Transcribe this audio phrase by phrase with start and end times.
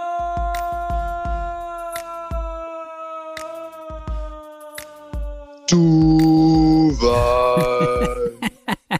[7.01, 8.31] Duval.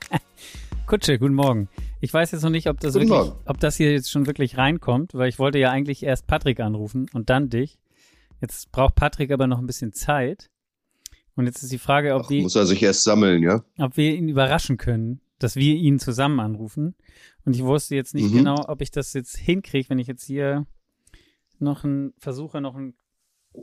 [0.85, 1.67] Kutsche, guten Morgen.
[1.99, 3.39] Ich weiß jetzt noch nicht, ob das, Guten wirklich, Morgen.
[3.47, 7.09] ob das hier jetzt schon wirklich reinkommt, weil ich wollte ja eigentlich erst Patrick anrufen
[7.13, 7.79] und dann dich.
[8.39, 10.51] Jetzt braucht Patrick aber noch ein bisschen Zeit.
[11.35, 13.63] Und jetzt ist die Frage, ob, Ach, die, muss er sich erst sammeln, ja?
[13.79, 16.95] ob wir ihn überraschen können, dass wir ihn zusammen anrufen.
[17.45, 18.37] Und ich wusste jetzt nicht Mhm.
[18.37, 20.65] genau, ob ich das jetzt hinkriege, wenn ich jetzt hier
[21.59, 22.95] noch einen versuche, noch einen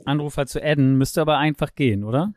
[0.05, 0.97] Anrufer zu adden.
[0.97, 2.33] Müsste aber einfach gehen, oder?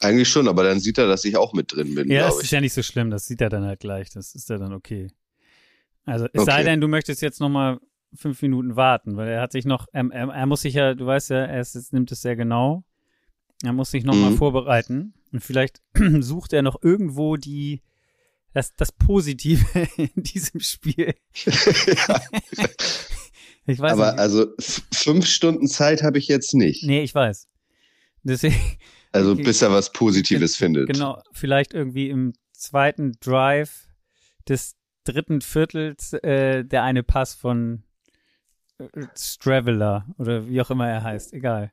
[0.00, 2.52] Eigentlich schon, aber dann sieht er, dass ich auch mit drin bin, Ja, das ist
[2.52, 5.08] ja nicht so schlimm, das sieht er dann halt gleich, das ist ja dann okay.
[6.04, 6.64] Also es sei Okay.
[6.64, 7.80] denn, du möchtest jetzt noch mal
[8.14, 11.04] fünf Minuten warten, weil er hat sich noch, er, er, er muss sich ja, du
[11.04, 12.84] weißt ja, er ist, nimmt es sehr genau,
[13.62, 14.36] er muss sich noch mal Mhm.
[14.36, 15.80] vorbereiten und vielleicht
[16.20, 17.82] sucht er noch irgendwo die,
[18.52, 19.64] das, das Positive
[19.96, 21.14] in diesem Spiel.
[21.44, 22.20] ja,
[23.66, 24.20] Ich weiß aber nicht.
[24.20, 24.46] also
[24.92, 26.84] fünf Stunden Zeit habe ich jetzt nicht.
[26.84, 27.48] Nee, ich weiß.
[28.22, 28.56] Deswegen,
[29.12, 30.88] Also bis er was Positives findet.
[30.88, 33.88] Genau, vielleicht irgendwie im zweiten Drive
[34.48, 37.84] des dritten Viertels äh, der eine Pass von
[39.16, 41.72] Straveler oder wie auch immer er heißt, egal.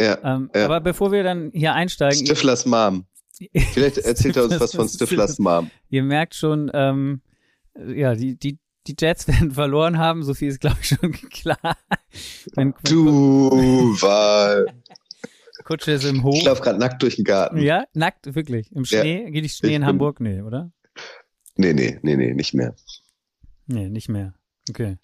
[0.00, 0.18] Ja.
[0.24, 0.64] Ähm, Ja.
[0.66, 3.06] Aber bevor wir dann hier einsteigen, Stiflers Mom.
[3.72, 5.70] Vielleicht erzählt er uns was von Stiflers Mom.
[5.90, 7.20] ihr merkt schon, ähm,
[7.76, 11.58] ja, die, die, die Jets werden verloren haben, so viel ist, glaube ich, schon klar.
[12.54, 14.66] Wenn, wenn Duval.
[15.64, 16.36] Kutsche ist im Hof.
[16.36, 17.58] Ich laufe gerade nackt durch den Garten.
[17.58, 18.70] Ja, nackt, wirklich.
[18.72, 19.00] Im Ja.
[19.00, 19.30] Schnee?
[19.32, 20.20] Geht die Schnee in bin- Hamburg?
[20.20, 20.70] Nee, oder?
[21.56, 22.74] Nee, nee, nee, nee, nicht mehr.
[23.66, 24.34] Nee, nicht mehr.
[24.70, 24.96] Okay.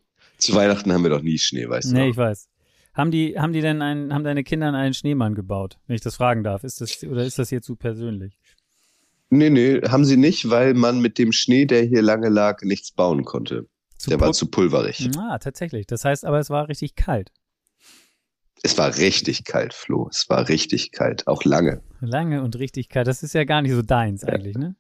[0.43, 2.11] Zu Weihnachten haben wir doch nie Schnee, weißt du Nee, noch?
[2.11, 2.48] ich weiß.
[2.95, 6.17] Haben die, haben die denn einen, haben deine Kinder einen Schneemann gebaut, wenn ich das
[6.17, 6.65] fragen darf?
[6.65, 8.39] Ist das, oder ist das hier zu persönlich?
[9.31, 12.91] Nee, nee, haben sie nicht, weil man mit dem Schnee, der hier lange lag, nichts
[12.93, 13.67] bauen konnte.
[13.97, 15.09] Zu Der war zu pulverig.
[15.16, 15.87] Ah, tatsächlich.
[15.87, 17.31] Das heißt aber, es war richtig kalt.
[18.62, 20.09] Es war richtig kalt, Flo.
[20.11, 21.27] Es war richtig kalt.
[21.28, 21.83] Auch lange.
[22.00, 23.06] Lange und richtig kalt.
[23.06, 24.75] Das ist ja gar nicht so deins eigentlich, ne?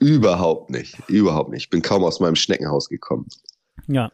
[0.00, 0.98] Überhaupt nicht.
[1.08, 1.64] Überhaupt nicht.
[1.64, 3.26] Ich bin kaum aus meinem Schneckenhaus gekommen.
[3.86, 4.10] Ja.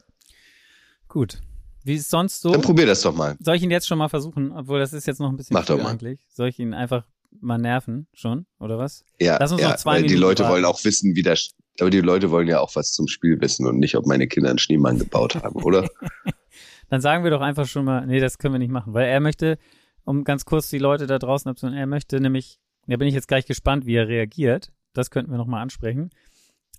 [1.09, 1.41] Gut.
[1.85, 2.53] Wie ist sonst so?
[2.53, 3.37] Dann probier das doch mal.
[3.41, 4.53] Soll ich ihn jetzt schon mal versuchen?
[4.53, 5.91] Obwohl, das ist jetzt noch ein bisschen Mach doch mal.
[5.91, 6.21] eigentlich.
[6.29, 7.05] Soll ich ihn einfach
[7.41, 9.05] mal nerven schon, oder was?
[9.21, 10.55] Ja, Lass uns ja noch zwei weil die Minuten Leute warten.
[10.55, 11.51] wollen auch wissen, wie das.
[11.81, 14.51] Aber die Leute wollen ja auch was zum Spiel wissen und nicht, ob meine Kinder
[14.51, 15.89] einen Schneemann gebaut haben, oder?
[16.91, 19.21] Dann sagen wir doch einfach schon mal, nee, das können wir nicht machen, weil er
[19.21, 19.59] möchte,
[20.05, 23.29] um ganz kurz die Leute da draußen abzuholen, er möchte nämlich, da bin ich jetzt
[23.29, 24.73] gleich gespannt, wie er reagiert.
[24.95, 26.11] Das könnten wir nochmal ansprechen.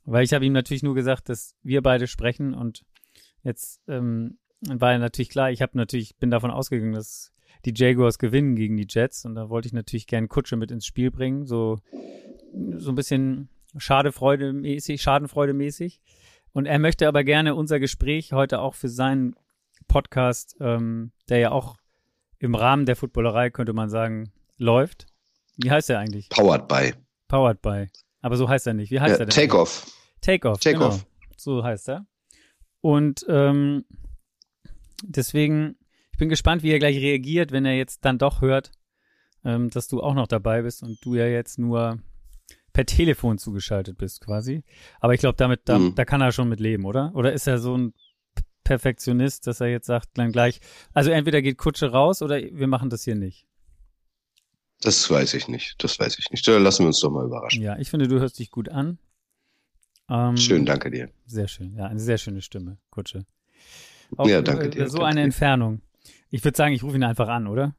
[0.03, 2.83] Weil ich habe ihm natürlich nur gesagt, dass wir beide sprechen und
[3.43, 7.31] jetzt ähm, war ja natürlich klar, ich habe natürlich, bin davon ausgegangen, dass
[7.65, 10.85] die Jaguars gewinnen gegen die Jets und da wollte ich natürlich gern Kutsche mit ins
[10.85, 11.79] Spiel bringen, so,
[12.77, 15.99] so ein bisschen Schadefreude-mäßig, Schadenfreude-mäßig.
[16.51, 19.35] Und er möchte aber gerne unser Gespräch heute auch für seinen
[19.87, 21.77] Podcast, ähm, der ja auch
[22.39, 25.05] im Rahmen der Footballerei, könnte man sagen, läuft.
[25.57, 26.29] Wie heißt er eigentlich?
[26.29, 26.93] Powered by.
[27.27, 27.87] Powered by.
[28.21, 28.91] Aber so heißt er nicht.
[28.91, 29.35] Wie heißt Ja, er denn?
[29.35, 29.85] Takeoff.
[30.21, 30.59] Takeoff.
[30.59, 31.05] Takeoff.
[31.05, 31.31] Genau.
[31.37, 32.05] So heißt er.
[32.81, 33.85] Und ähm,
[35.03, 35.77] deswegen,
[36.11, 38.71] ich bin gespannt, wie er gleich reagiert, wenn er jetzt dann doch hört,
[39.43, 41.99] ähm, dass du auch noch dabei bist und du ja jetzt nur
[42.73, 44.63] per Telefon zugeschaltet bist quasi.
[44.99, 45.95] Aber ich glaube, damit, da, Mhm.
[45.95, 47.11] da kann er schon mit leben, oder?
[47.15, 47.93] Oder ist er so ein
[48.63, 50.59] Perfektionist, dass er jetzt sagt, dann gleich,
[50.93, 53.47] also entweder geht Kutsche raus oder wir machen das hier nicht.
[54.81, 55.83] Das weiß ich nicht.
[55.83, 56.47] Das weiß ich nicht.
[56.47, 57.61] Da lassen wir uns doch mal überraschen.
[57.63, 58.99] Ja, ich finde, du hörst dich gut an.
[60.09, 61.09] Ähm, Schön, danke dir.
[61.25, 61.75] Sehr schön.
[61.75, 63.25] Ja, eine sehr schöne Stimme, Kutsche.
[64.25, 65.25] Ja, danke äh, dir, So danke eine dir.
[65.25, 65.81] Entfernung.
[66.31, 67.75] Ich würde sagen, ich rufe ihn einfach an, oder?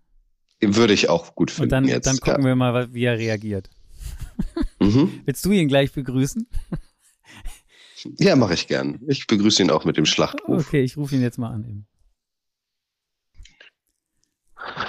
[0.61, 2.07] Würde ich auch gut finden Und dann, jetzt.
[2.07, 2.49] dann gucken ja.
[2.49, 3.71] wir mal, wie er reagiert.
[4.79, 5.21] Mhm.
[5.25, 6.47] Willst du ihn gleich begrüßen?
[8.19, 8.99] Ja, mache ich gern.
[9.09, 10.67] Ich begrüße ihn auch mit dem Schlachtruf.
[10.67, 11.65] Okay, ich rufe ihn jetzt mal an.
[11.65, 11.87] Eben.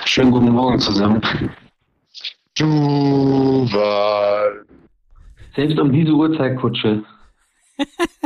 [0.06, 1.22] Schönen guten Morgen zusammen.
[2.58, 4.66] Duval.
[5.58, 7.04] Selbst um diese Uhrzeit, Kutsche.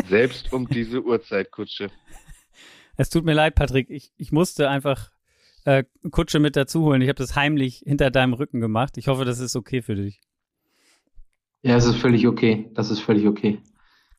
[0.07, 1.89] Selbst um diese Uhrzeit, Kutsche.
[2.97, 3.89] Es tut mir leid, Patrick.
[3.89, 5.11] Ich, ich musste einfach
[5.65, 7.01] äh, Kutsche mit dazu holen.
[7.01, 8.97] Ich habe das heimlich hinter deinem Rücken gemacht.
[8.97, 10.21] Ich hoffe, das ist okay für dich.
[11.61, 12.69] Ja, es ist völlig okay.
[12.75, 13.59] Das ist völlig okay.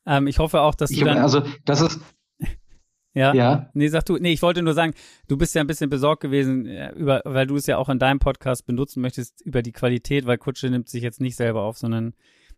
[0.05, 1.17] Ähm, ich hoffe auch, dass Ich du dann.
[1.17, 1.99] also, das ist,
[3.13, 4.93] ja, ja, Nee, sag du, nee, ich wollte nur sagen,
[5.27, 7.99] du bist ja ein bisschen besorgt gewesen, äh, über, weil du es ja auch in
[7.99, 11.77] deinem Podcast benutzen möchtest, über die Qualität, weil Kutsche nimmt sich jetzt nicht selber auf,
[11.77, 12.13] sondern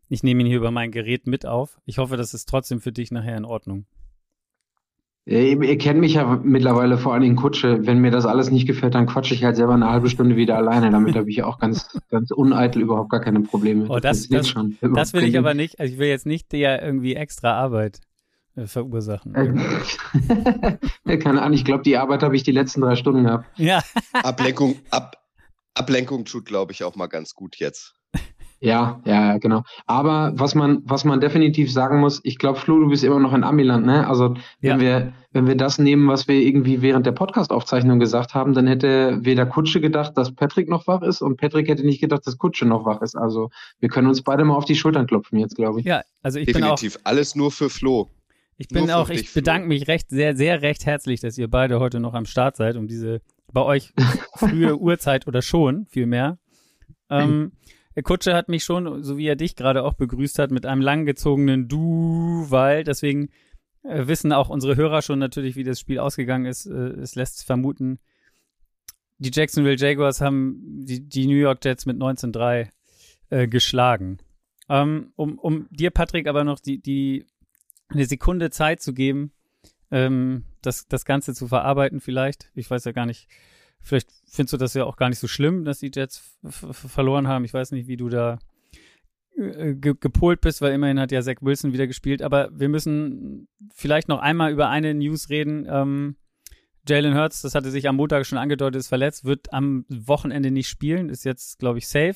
[0.10, 1.80] ich nehme ihn hier über mein Gerät mit auf.
[1.86, 3.86] Ich hoffe, das ist trotzdem für dich nachher in Ordnung.
[5.26, 7.86] Ihr, ihr kennt mich ja mittlerweile vor allen Dingen Kutsche.
[7.86, 10.58] Wenn mir das alles nicht gefällt, dann quatsche ich halt selber eine halbe Stunde wieder
[10.58, 10.90] alleine.
[10.90, 13.86] Damit habe ich auch ganz, ganz uneitel überhaupt gar keine Probleme.
[13.90, 14.96] Oh, das, funktioniert das, schon.
[14.96, 15.80] das will ich aber nicht.
[15.80, 18.02] Also ich will jetzt nicht dir irgendwie extra Arbeit
[18.56, 19.36] äh, verursachen.
[19.36, 23.46] Äh, Keine Ahnung, ich glaube, die Arbeit habe ich die letzten drei Stunden gehabt.
[23.60, 23.84] ja,
[24.14, 25.18] Ablenkung, ab,
[25.76, 27.99] Ablenkung tut, glaube ich, auch mal ganz gut jetzt.
[28.62, 29.64] Ja, ja, ja, genau.
[29.86, 33.34] Aber was man, was man definitiv sagen muss, ich glaube, Flo, du bist immer noch
[33.34, 34.06] in Amiland, ne?
[34.08, 34.80] Also wenn Ja.
[34.82, 39.20] wir, wenn wir das nehmen, was wir irgendwie während der Podcast-Aufzeichnung gesagt haben, dann hätte
[39.22, 42.66] weder Kutsche gedacht, dass Patrick noch wach ist und Patrick hätte nicht gedacht, dass Kutsche
[42.66, 43.16] noch wach ist.
[43.16, 45.86] Also wir können uns beide mal auf die Schultern klopfen jetzt, glaube ich.
[45.86, 47.00] ja, also ich bin auch, Definitiv.
[47.06, 48.10] Alles nur für Flo.
[48.58, 51.48] ich bin Nur auch, dich, ich bedanke mich recht, sehr, sehr recht herzlich, dass ihr
[51.48, 53.22] beide heute noch am Start seid, um diese,
[53.54, 53.94] bei euch
[54.36, 56.38] frühe Uhrzeit oder schon, vielmehr.
[57.10, 57.54] Ähm,
[58.02, 61.68] Kutsche hat mich schon, so wie er dich gerade auch begrüßt hat, mit einem langgezogenen
[61.68, 63.30] Du, weil deswegen
[63.84, 66.66] äh, wissen auch unsere Hörer schon natürlich, wie das Spiel ausgegangen ist.
[66.66, 68.00] Äh, es lässt vermuten,
[69.18, 72.70] die Jacksonville Jaguars haben die, die New York Jets mit 19-3
[73.30, 74.20] äh, geschlagen.
[74.70, 77.26] Ähm, um, um dir, Patrick, aber noch die, die
[77.90, 79.32] eine Sekunde Zeit zu geben,
[79.92, 82.52] ähm, das, das Ganze zu verarbeiten vielleicht.
[82.56, 83.28] Ich weiß ja gar nicht,
[83.82, 87.46] vielleicht findest du das ja auch gar nicht so schlimm, dass die Jets verloren haben.
[87.46, 88.40] Ich weiß nicht, wie du da
[89.38, 92.22] äh, ge gepolt bist, weil immerhin hat ja Zach Wilson wieder gespielt.
[92.22, 95.66] Aber wir müssen vielleicht noch einmal über eine News reden.
[95.70, 96.16] Ähm,
[96.88, 100.68] Jalen Hurts, das hatte sich am Montag schon angedeutet, ist verletzt, wird am Wochenende nicht
[100.68, 102.16] spielen, ist jetzt, glaube ich, safe.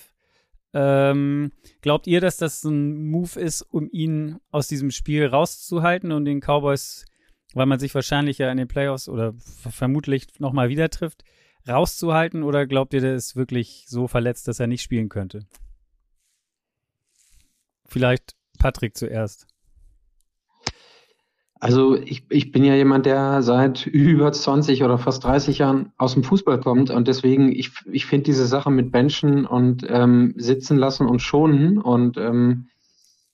[0.73, 1.51] Ähm,
[1.81, 6.39] glaubt ihr, dass das ein Move ist, um ihn aus diesem Spiel rauszuhalten und den
[6.39, 7.05] Cowboys,
[7.53, 11.23] weil man sich wahrscheinlich ja in den Playoffs oder vermutlich nochmal wieder trifft,
[11.67, 12.43] rauszuhalten?
[12.43, 15.45] Oder glaubt ihr, der ist wirklich so verletzt, dass er nicht spielen könnte?
[17.85, 19.47] Vielleicht Patrick zuerst.
[21.59, 26.13] Also ich, ich bin ja jemand, der seit über 20 oder fast 30 Jahren aus
[26.13, 30.77] dem Fußball kommt und deswegen, ich, ich finde diese Sache mit Benchen und ähm, sitzen
[30.77, 32.67] lassen und schonen und ähm,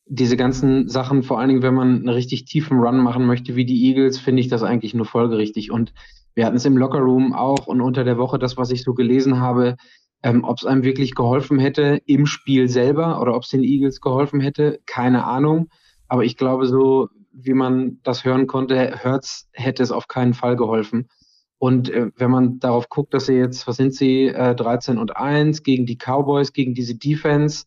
[0.05, 3.65] diese ganzen Sachen, vor allen Dingen, wenn man einen richtig tiefen Run machen möchte, wie
[3.65, 5.71] die Eagles, finde ich das eigentlich nur folgerichtig.
[5.71, 5.93] Und
[6.39, 9.41] wir hatten es im Lockerroom auch und unter der Woche, das, was ich so gelesen
[9.41, 9.75] habe,
[10.23, 13.99] ähm, ob es einem wirklich geholfen hätte im Spiel selber oder ob es den Eagles
[13.99, 15.67] geholfen hätte, keine Ahnung.
[16.07, 20.55] Aber ich glaube, so wie man das hören konnte, Hurts hätte es auf keinen Fall
[20.55, 21.09] geholfen.
[21.57, 25.17] Und äh, wenn man darauf guckt, dass sie jetzt, was sind sie, äh, 13 und
[25.17, 27.65] 1 gegen die Cowboys, gegen diese Defense,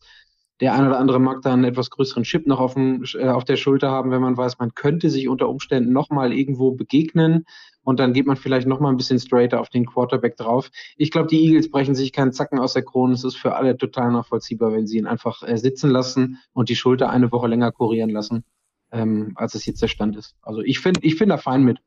[0.61, 3.43] der ein oder andere mag da einen etwas größeren Chip noch auf, dem, äh, auf
[3.43, 7.45] der Schulter haben, wenn man weiß, man könnte sich unter Umständen nochmal irgendwo begegnen
[7.83, 10.71] und dann geht man vielleicht nochmal ein bisschen straighter auf den Quarterback drauf.
[10.97, 13.13] Ich glaube, die Eagles brechen sich keinen Zacken aus der Krone.
[13.13, 16.75] Es ist für alle total nachvollziehbar, wenn sie ihn einfach äh, sitzen lassen und die
[16.75, 18.43] Schulter eine Woche länger kurieren lassen,
[18.91, 20.35] ähm, als es jetzt der Stand ist.
[20.41, 21.79] Also ich finde, ich finde da fein mit.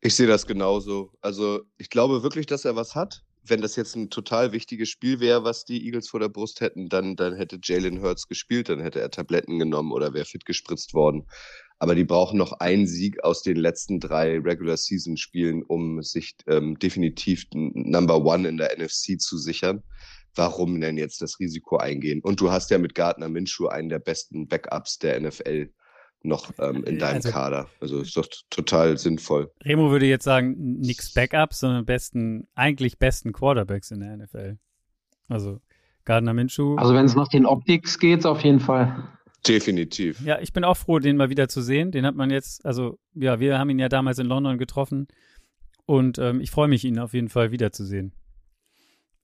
[0.00, 1.12] Ich sehe das genauso.
[1.20, 3.24] Also ich glaube wirklich, dass er was hat.
[3.42, 6.90] Wenn das jetzt ein total wichtiges Spiel wäre, was die Eagles vor der Brust hätten,
[6.90, 10.92] dann, dann hätte Jalen Hurts gespielt, dann hätte er Tabletten genommen oder wäre fit gespritzt
[10.92, 11.26] worden.
[11.80, 16.36] Aber die brauchen noch einen Sieg aus den letzten drei Regular Season Spielen, um sich
[16.48, 19.82] ähm, definitiv Number One in der NFC zu sichern.
[20.34, 22.20] Warum denn jetzt das Risiko eingehen?
[22.20, 25.70] Und du hast ja mit Gardner Minshew einen der besten Backups der NFL
[26.22, 27.68] noch ähm, in deinem Also- Kader.
[27.80, 29.52] Also ist doch total sinnvoll.
[29.64, 34.58] Remo würde jetzt sagen, nix Backups, sondern besten, eigentlich besten Quarterbacks in der NFL.
[35.28, 35.60] Also
[36.04, 36.74] Gardner Minshew.
[36.76, 39.08] Also wenn es nach den Optics geht, auf jeden Fall.
[39.46, 40.20] Definitiv.
[40.20, 41.90] Ja, ich bin auch froh, den mal wieder zu sehen.
[41.90, 45.08] Den hat man jetzt, also ja, wir haben ihn ja damals in London getroffen
[45.86, 48.12] und ähm, ich freue mich, ihn auf jeden Fall wiederzusehen.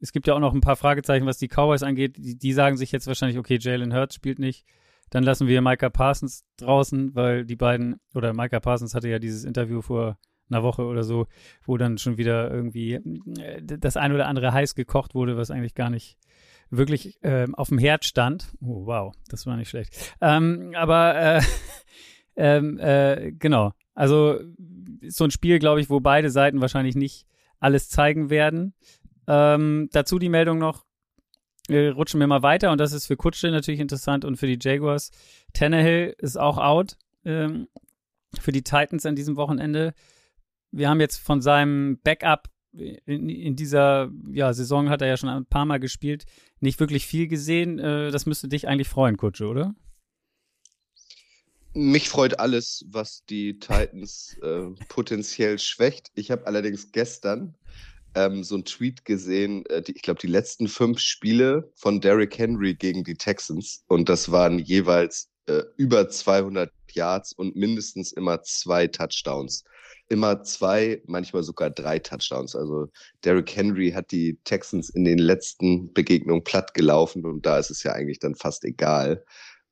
[0.01, 2.17] Es gibt ja auch noch ein paar Fragezeichen, was die Cowboys angeht.
[2.17, 4.65] Die, die sagen sich jetzt wahrscheinlich, okay, Jalen Hurts spielt nicht.
[5.11, 9.45] Dann lassen wir Micah Parsons draußen, weil die beiden, oder Micah Parsons hatte ja dieses
[9.45, 10.19] Interview vor
[10.51, 11.27] einer Woche oder so,
[11.65, 15.75] wo dann schon wieder irgendwie äh, das ein oder andere heiß gekocht wurde, was eigentlich
[15.75, 16.19] gar nicht
[16.71, 18.49] wirklich ähm, auf dem Herd stand.
[18.61, 20.15] Oh, wow, das war nicht schlecht.
[20.21, 21.43] Ähm, aber äh,
[22.37, 24.41] ähm, äh, genau, also
[25.09, 27.27] so ein Spiel, glaube ich, wo beide Seiten wahrscheinlich nicht
[27.61, 28.75] alles zeigen werden.
[29.27, 30.85] Ähm, dazu die Meldung noch,
[31.69, 34.59] äh, rutschen wir mal weiter und das ist für Kutsche natürlich interessant und für die
[34.61, 35.11] Jaguars.
[35.53, 37.69] Tannehill ist auch out ähm,
[38.39, 39.95] für die Titans an diesem Wochenende.
[40.71, 45.29] Wir haben jetzt von seinem Backup in, in dieser ja, Saison hat er ja schon
[45.29, 46.25] ein paar Mal gespielt,
[46.61, 47.79] nicht wirklich viel gesehen.
[47.79, 49.75] Äh, das müsste dich eigentlich freuen, Kutsche, oder?
[51.75, 56.13] Mich freut alles, was die Titans äh, potenziell schwächt.
[56.15, 57.57] Ich habe allerdings gestern
[58.15, 62.39] ähm, so einen Tweet gesehen, äh, die, ich glaube, die letzten fünf Spiele von Derrick
[62.39, 68.43] Henry gegen die Texans und das waren jeweils äh, über 200 Yards und mindestens immer
[68.43, 69.65] zwei Touchdowns.
[70.09, 72.55] Immer zwei, manchmal sogar drei Touchdowns.
[72.55, 72.89] Also
[73.25, 77.83] Derrick Henry hat die Texans in den letzten Begegnungen platt gelaufen und da ist es
[77.83, 79.25] ja eigentlich dann fast egal,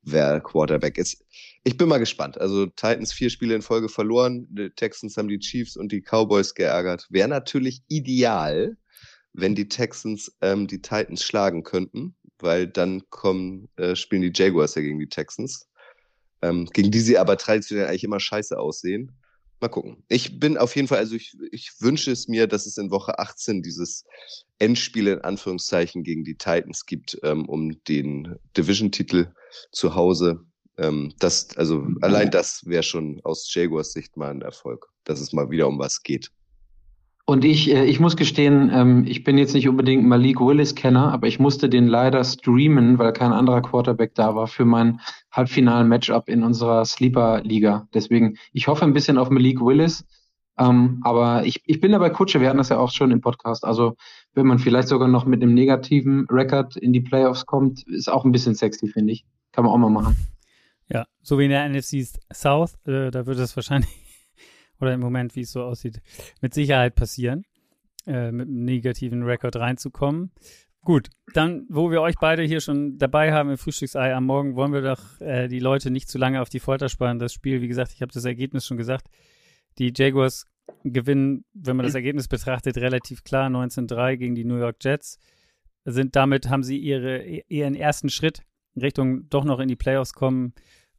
[0.02, 1.24] wer Quarterback ist.
[1.64, 2.40] Ich bin mal gespannt.
[2.40, 6.54] Also Titans vier Spiele in Folge verloren, die Texans haben die Chiefs und die Cowboys
[6.54, 7.06] geärgert.
[7.10, 8.76] Wäre natürlich ideal,
[9.32, 14.74] wenn die Texans ähm, die Titans schlagen könnten, weil dann kommen, äh, spielen die Jaguars
[14.74, 15.68] ja gegen die Texans,
[16.42, 19.12] ähm, gegen die sie aber traditionell eigentlich immer scheiße aussehen.
[19.60, 20.02] Mal gucken.
[20.08, 23.20] Ich bin auf jeden Fall, also ich, ich wünsche es mir, dass es in Woche
[23.20, 24.04] 18 dieses
[24.58, 29.28] Endspiel in Anführungszeichen gegen die Titans gibt, ähm, um den Division-Titel
[29.70, 30.40] zu Hause.
[30.78, 35.32] Ähm, das, also allein das wäre schon aus Jaguars Sicht mal ein Erfolg, dass es
[35.32, 36.32] mal wieder um was geht.
[37.32, 41.28] Und ich, äh, ich muss gestehen, ähm, ich bin jetzt nicht unbedingt Malik Willis-Kenner, aber
[41.28, 46.42] ich musste den leider streamen, weil kein anderer Quarterback da war für mein Halbfinal-Matchup in
[46.42, 47.88] unserer Sleeper-Liga.
[47.94, 50.04] Deswegen, ich hoffe ein bisschen auf Malik Willis.
[50.58, 53.64] Ähm, aber ich, ich bin dabei Kutsche, wir hatten das ja auch schon im Podcast.
[53.64, 53.96] Also,
[54.34, 58.26] wenn man vielleicht sogar noch mit einem negativen Record in die Playoffs kommt, ist auch
[58.26, 59.24] ein bisschen sexy, finde ich.
[59.52, 60.18] Kann man auch mal machen.
[60.92, 63.88] Ja, so wie in der NFC South, äh, da wird es wahrscheinlich
[64.82, 66.02] oder im Moment, wie es so aussieht,
[66.40, 67.44] mit Sicherheit passieren,
[68.06, 70.32] äh, mit einem negativen Rekord reinzukommen.
[70.84, 74.72] Gut, dann, wo wir euch beide hier schon dabei haben im Frühstücksei am Morgen, wollen
[74.72, 77.20] wir doch äh, die Leute nicht zu lange auf die Folter sparen.
[77.20, 79.06] Das Spiel, wie gesagt, ich habe das Ergebnis schon gesagt.
[79.78, 80.46] Die Jaguars
[80.82, 85.20] gewinnen, wenn man das Ergebnis betrachtet, relativ klar 19-3 gegen die New York Jets.
[85.84, 88.42] Sind damit, haben sie ihre, ihren ersten Schritt
[88.74, 90.54] in Richtung doch noch in die Playoffs kommen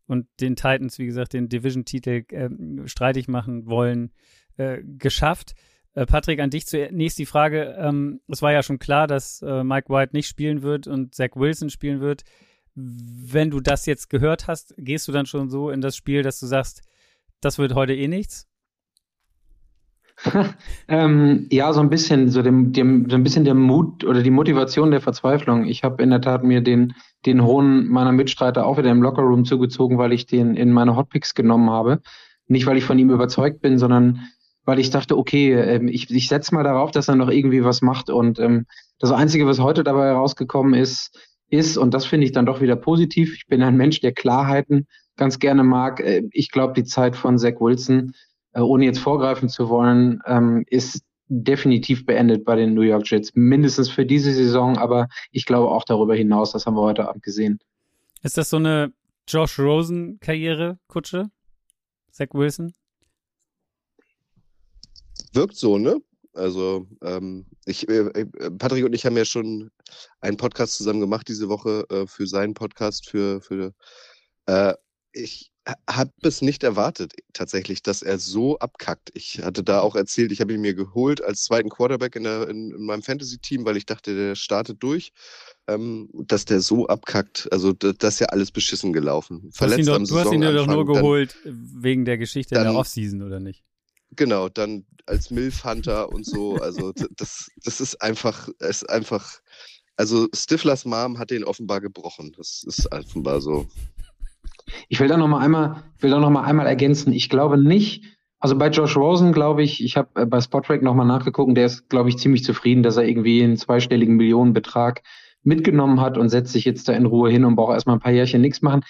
[0.07, 2.49] und den Titans, wie gesagt, den Division-Titel äh,
[2.87, 4.11] streitig machen wollen,
[4.57, 5.55] äh, geschafft.
[5.93, 7.75] Äh, Patrick, an dich zunächst die Frage.
[7.77, 11.35] Ähm, es war ja schon klar, dass äh, Mike White nicht spielen wird und Zach
[11.35, 12.23] Wilson spielen wird.
[12.75, 16.39] Wenn du das jetzt gehört hast, gehst du dann schon so in das Spiel, dass
[16.39, 16.81] du sagst,
[17.39, 18.47] das wird heute eh nichts?
[20.87, 24.31] ähm, ja, so ein bisschen, so, dem, dem, so ein bisschen der Mut oder die
[24.31, 25.65] Motivation der Verzweiflung.
[25.65, 26.93] Ich habe in der Tat mir den,
[27.25, 31.35] den Hohn meiner Mitstreiter auch wieder im Lockerroom zugezogen, weil ich den in meine Hotpicks
[31.35, 32.01] genommen habe.
[32.47, 34.27] Nicht, weil ich von ihm überzeugt bin, sondern
[34.65, 37.81] weil ich dachte, okay, ähm, ich, ich setze mal darauf, dass er noch irgendwie was
[37.81, 38.09] macht.
[38.09, 38.65] Und ähm,
[38.99, 41.17] das Einzige, was heute dabei herausgekommen ist,
[41.49, 44.87] ist, und das finde ich dann doch wieder positiv, ich bin ein Mensch, der Klarheiten
[45.17, 45.99] ganz gerne mag.
[45.99, 48.13] Äh, ich glaube, die Zeit von Zach Wilson
[48.53, 53.31] äh, ohne jetzt vorgreifen zu wollen, ähm, ist definitiv beendet bei den New York Jets.
[53.33, 56.51] Mindestens für diese Saison, aber ich glaube auch darüber hinaus.
[56.51, 57.59] Das haben wir heute Abend gesehen.
[58.21, 58.93] Ist das so eine
[59.27, 61.29] Josh Rosen-Karriere, Kutsche?
[62.11, 62.73] Zach Wilson?
[65.33, 65.97] Wirkt so, ne?
[66.33, 68.25] Also, ähm, ich, äh, äh,
[68.57, 69.71] Patrick und ich haben ja schon
[70.19, 73.73] einen Podcast zusammen gemacht diese Woche äh, für seinen Podcast, für, für
[74.47, 74.73] äh,
[75.13, 75.51] ich
[75.89, 79.11] habe es nicht erwartet, tatsächlich, dass er so abkackt.
[79.13, 82.49] Ich hatte da auch erzählt, ich habe ihn mir geholt als zweiten Quarterback in, der,
[82.49, 85.13] in, in meinem Fantasy-Team, weil ich dachte, der startet durch.
[85.69, 89.49] Ähm, dass der so abkackt, also das, das ist ja alles beschissen gelaufen.
[89.53, 92.55] Verletzt du hast ihn, doch, du hast ihn doch nur geholt dann, wegen der Geschichte
[92.55, 93.63] dann, in der Offseason, oder nicht?
[94.11, 96.55] Genau, dann als Milf-Hunter und so.
[96.57, 99.39] Also das, das ist einfach, ist einfach,
[99.95, 102.33] also Stiflers Mom hat den offenbar gebrochen.
[102.35, 103.67] Das ist offenbar so.
[104.89, 107.13] Ich will da noch mal einmal, will da noch mal einmal ergänzen.
[107.13, 108.03] Ich glaube nicht,
[108.43, 111.65] also bei Josh Rosen glaube ich, ich habe äh, bei Spotrack noch mal nachgeguckt, der
[111.65, 115.01] ist, glaube ich, ziemlich zufrieden, dass er irgendwie einen zweistelligen Millionenbetrag
[115.43, 118.11] mitgenommen hat und setzt sich jetzt da in Ruhe hin und braucht erstmal ein paar
[118.11, 118.81] Jährchen nichts machen.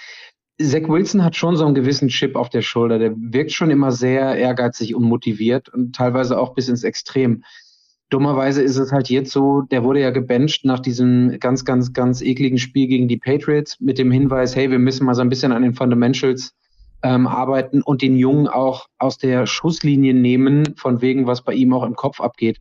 [0.60, 2.98] Zach Wilson hat schon so einen gewissen Chip auf der Schulter.
[2.98, 7.44] Der wirkt schon immer sehr ehrgeizig und motiviert und teilweise auch bis ins Extrem.
[8.14, 12.22] Dummerweise ist es halt jetzt so, der wurde ja gebencht nach diesem ganz, ganz, ganz
[12.22, 15.52] ekligen Spiel gegen die Patriots mit dem Hinweis, hey, wir müssen mal so ein bisschen
[15.52, 16.54] an den Fundamentals
[17.02, 21.74] ähm, arbeiten und den Jungen auch aus der Schusslinie nehmen, von wegen, was bei ihm
[21.74, 22.60] auch im Kopf abgeht.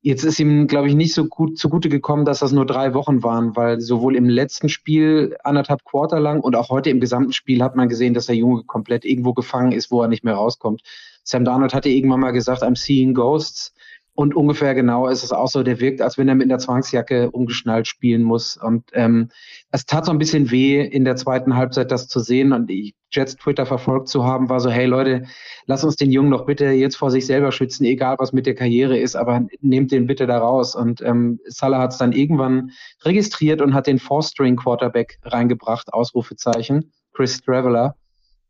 [0.00, 3.22] Jetzt ist ihm, glaube ich, nicht so gut zugute gekommen, dass das nur drei Wochen
[3.22, 7.62] waren, weil sowohl im letzten Spiel anderthalb Quarter lang und auch heute im gesamten Spiel
[7.62, 10.82] hat man gesehen, dass der Junge komplett irgendwo gefangen ist, wo er nicht mehr rauskommt.
[11.22, 13.72] Sam Darnold hatte irgendwann mal gesagt, I'm seeing ghosts.
[14.14, 17.30] Und ungefähr genau ist es auch so, der wirkt, als wenn er mit einer Zwangsjacke
[17.30, 18.58] umgeschnallt spielen muss.
[18.58, 19.30] Und ähm,
[19.70, 22.94] es tat so ein bisschen weh, in der zweiten Halbzeit das zu sehen und die
[23.10, 25.24] Jets Twitter verfolgt zu haben, war so, hey Leute,
[25.66, 28.54] lass uns den Jungen doch bitte jetzt vor sich selber schützen, egal was mit der
[28.54, 30.74] Karriere ist, aber nehmt den bitte da raus.
[30.74, 32.72] Und ähm, Salah hat es dann irgendwann
[33.04, 37.96] registriert und hat den Four-String-Quarterback reingebracht, Ausrufezeichen, Chris Traveller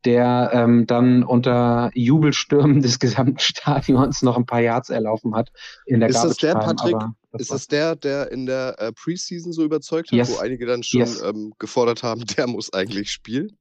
[0.05, 5.51] der ähm, dann unter Jubelstürmen des gesamten Stadions noch ein paar Yards erlaufen hat
[5.85, 6.95] in der Ist das der, Patrick?
[7.31, 10.31] Das ist das der, der in der äh, Preseason so überzeugt hat, yes.
[10.31, 11.21] wo einige dann schon yes.
[11.21, 13.57] ähm, gefordert haben, der muss eigentlich spielen?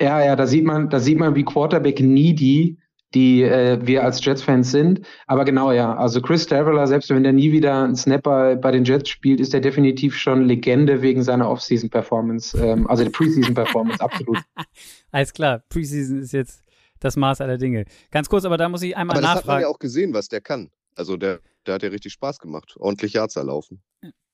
[0.00, 2.78] Ja, ja, da sieht man, da sieht man, wie Quarterback needy
[3.14, 5.00] die äh, wir als Jets-Fans sind.
[5.26, 8.84] Aber genau, ja, also Chris Traveller, selbst wenn der nie wieder einen Snapper bei den
[8.84, 14.38] Jets spielt, ist er definitiv schon Legende wegen seiner Off-Season-Performance, ähm, also der Preseason-Performance, absolut.
[15.10, 16.62] Alles klar, Preseason ist jetzt
[17.00, 17.84] das Maß aller Dinge.
[18.10, 19.48] Ganz kurz, aber da muss ich einmal Aber das nachfragen.
[19.48, 20.70] hat man ja auch gesehen, was der kann.
[20.94, 22.74] Also der, der hat ja richtig Spaß gemacht.
[22.76, 23.82] Ordentlich Yards erlaufen.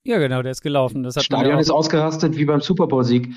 [0.03, 1.03] ja, genau, der ist gelaufen.
[1.03, 3.29] Das hat Stadion ist ausgerastet wie beim Super Bowl-Sieg.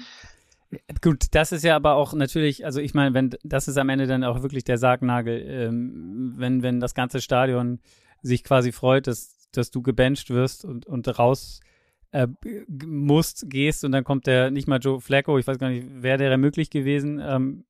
[1.01, 4.05] Gut, das ist ja aber auch natürlich, also ich meine, wenn das ist am Ende
[4.05, 7.79] dann auch wirklich der Sargnagel, ähm, wenn, wenn das ganze Stadion
[8.21, 11.61] sich quasi freut, dass, dass du gebencht wirst und, und raus
[12.11, 12.27] äh,
[12.85, 16.17] musst, gehst und dann kommt der nicht mal Joe Flacco, ich weiß gar nicht, wäre
[16.17, 17.21] der möglich gewesen?
[17.25, 17.63] Ähm,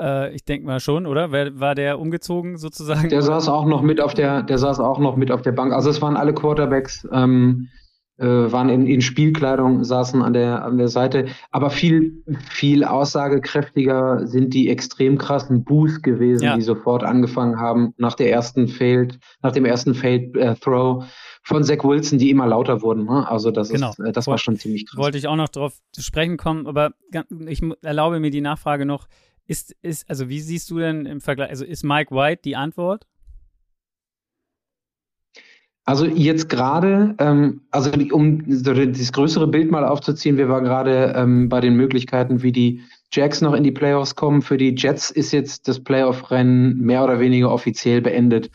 [0.00, 1.32] äh, ich denke mal schon, oder?
[1.32, 3.08] Wer, war der umgezogen sozusagen?
[3.08, 5.72] Der saß auch noch mit auf der, der saß auch noch mit auf der Bank.
[5.72, 7.68] Also es waren alle Quarterbacks, ähm,
[8.16, 11.26] äh, waren in, in Spielkleidung, saßen an der, an der Seite.
[11.50, 16.56] Aber viel, viel aussagekräftiger sind die extrem krassen Boos gewesen, Ja.
[16.56, 21.04] die sofort angefangen haben nach der ersten Failed, nach dem ersten Failed äh, Throw
[21.44, 23.04] von Zach Wilson, die immer lauter wurden.
[23.04, 23.28] Ne?
[23.28, 23.90] Also das Genau.
[23.90, 24.98] ist, äh, das war schon ziemlich krass.
[24.98, 26.92] Wollte ich auch noch darauf zu sprechen kommen, aber
[27.46, 29.06] ich erlaube mir die Nachfrage noch.
[29.46, 33.06] Ist, ist, also wie siehst du denn im Vergleich, also ist Mike White die Antwort?
[35.86, 41.50] Also jetzt gerade, ähm, also um das größere Bild mal aufzuziehen, wir waren gerade ähm,
[41.50, 42.80] bei den Möglichkeiten, wie die
[43.12, 44.40] Jacks noch in die Playoffs kommen.
[44.40, 48.50] Für die Jets ist jetzt das Playoff-Rennen mehr oder weniger offiziell beendet.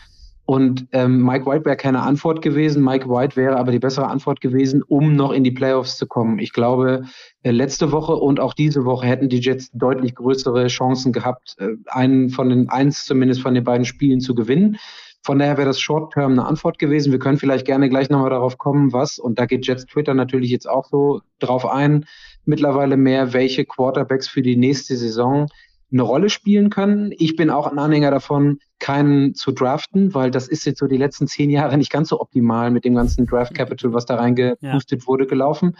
[0.49, 2.83] Und ähm, Mike White wäre keine Antwort gewesen.
[2.83, 6.39] Mike White wäre aber die bessere Antwort gewesen, um noch in die Playoffs zu kommen.
[6.39, 7.03] Ich glaube,
[7.43, 11.75] äh, letzte Woche und auch diese Woche hätten die Jets deutlich größere Chancen gehabt, äh,
[11.85, 14.77] einen von den, eins zumindest von den beiden Spielen zu gewinnen.
[15.21, 17.11] Von daher wäre das Short-Term eine Antwort gewesen.
[17.11, 20.49] Wir können vielleicht gerne gleich nochmal darauf kommen, was, und da geht Jets Twitter natürlich
[20.49, 22.07] jetzt auch so drauf ein,
[22.45, 25.45] mittlerweile mehr, welche Quarterbacks für die nächste Saison
[25.91, 27.11] eine Rolle spielen können.
[27.17, 30.97] Ich bin auch ein Anhänger davon, keinen zu draften, weil das ist jetzt so die
[30.97, 35.07] letzten zehn Jahre nicht ganz so optimal mit dem ganzen Draft Capital, was da reingepustet
[35.07, 35.75] wurde, gelaufen.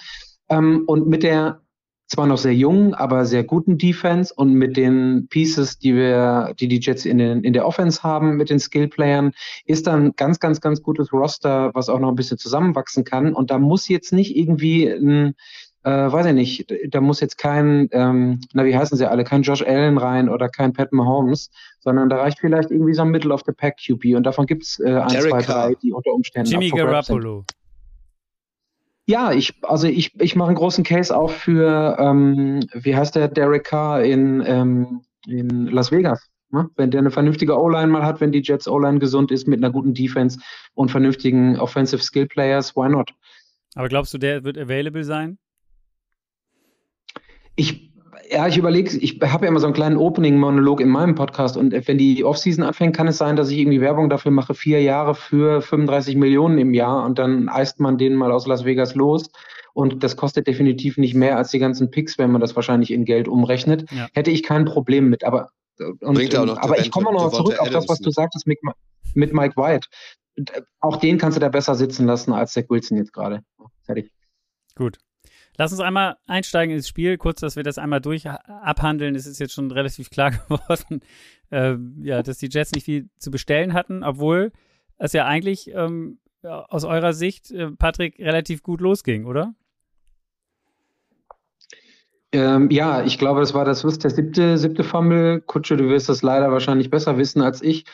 [0.49, 1.61] Ähm, und mit der
[2.09, 6.67] zwar noch sehr jungen, aber sehr guten Defense und mit den Pieces, die wir, die
[6.67, 9.31] die Jets in, den, in der Offense haben, mit den Skill-Playern,
[9.65, 13.33] ist dann ganz, ganz, ganz gutes Roster, was auch noch ein bisschen zusammenwachsen kann.
[13.33, 15.35] Und da muss jetzt nicht irgendwie ein,
[15.83, 19.43] äh, weiß ich nicht, da muss jetzt kein, ähm, na wie heißen sie alle, kein
[19.43, 23.33] Josh Allen rein oder kein Pat Mahomes, sondern da reicht vielleicht irgendwie so ein Middle
[23.33, 26.51] of the Pack QB und davon gibt's äh, ein, Derek zwei, drei, die unter Umständen
[26.51, 27.21] Jimmy up for grabs sind.
[27.21, 27.45] Garoppolo.
[29.05, 33.27] Ja, ich, also ich, ich mache einen großen Case auch für, ähm, wie heißt der,
[33.27, 36.29] Derek Carr in, ähm, in Las Vegas.
[36.51, 36.69] Ne?
[36.75, 39.71] Wenn der eine vernünftige O-Line mal hat, wenn die Jets O-Line gesund ist mit einer
[39.71, 40.39] guten Defense
[40.75, 43.11] und vernünftigen Offensive Skill Players, why not?
[43.73, 45.39] Aber glaubst du, der wird available sein?
[47.55, 47.91] Ich,
[48.31, 51.73] ja, ich überlege, ich habe ja immer so einen kleinen Opening-Monolog in meinem Podcast und
[51.87, 55.15] wenn die Offseason anfängt, kann es sein, dass ich irgendwie Werbung dafür mache, vier Jahre
[55.15, 59.29] für 35 Millionen im Jahr und dann eist man den mal aus Las Vegas los
[59.73, 63.05] und das kostet definitiv nicht mehr als die ganzen Picks, wenn man das wahrscheinlich in
[63.05, 63.89] Geld umrechnet.
[63.91, 64.07] Ja.
[64.13, 67.13] Hätte ich kein Problem mit, aber und, Bringt ja auch noch aber ich komme auch
[67.13, 68.59] noch zurück auf das, was du sagtest mit,
[69.13, 69.87] mit Mike White.
[70.79, 73.43] Auch den kannst du da besser sitzen lassen als Zach Wilson jetzt gerade.
[73.83, 74.11] Fertig.
[74.75, 74.97] Gut.
[75.57, 79.15] Lass uns einmal einsteigen ins Spiel, kurz, dass wir das einmal durch abhandeln.
[79.15, 81.01] Es ist jetzt schon relativ klar geworden,
[81.51, 84.51] äh, ja, dass die Jets nicht viel zu bestellen hatten, obwohl
[84.97, 89.53] es ja eigentlich ähm, aus eurer Sicht, äh, Patrick, relativ gut losging, oder?
[92.31, 95.41] Ähm, ja, ich glaube, das war das was der siebte, siebte Fumble.
[95.41, 97.85] Kutsche, du wirst das leider wahrscheinlich besser wissen als ich.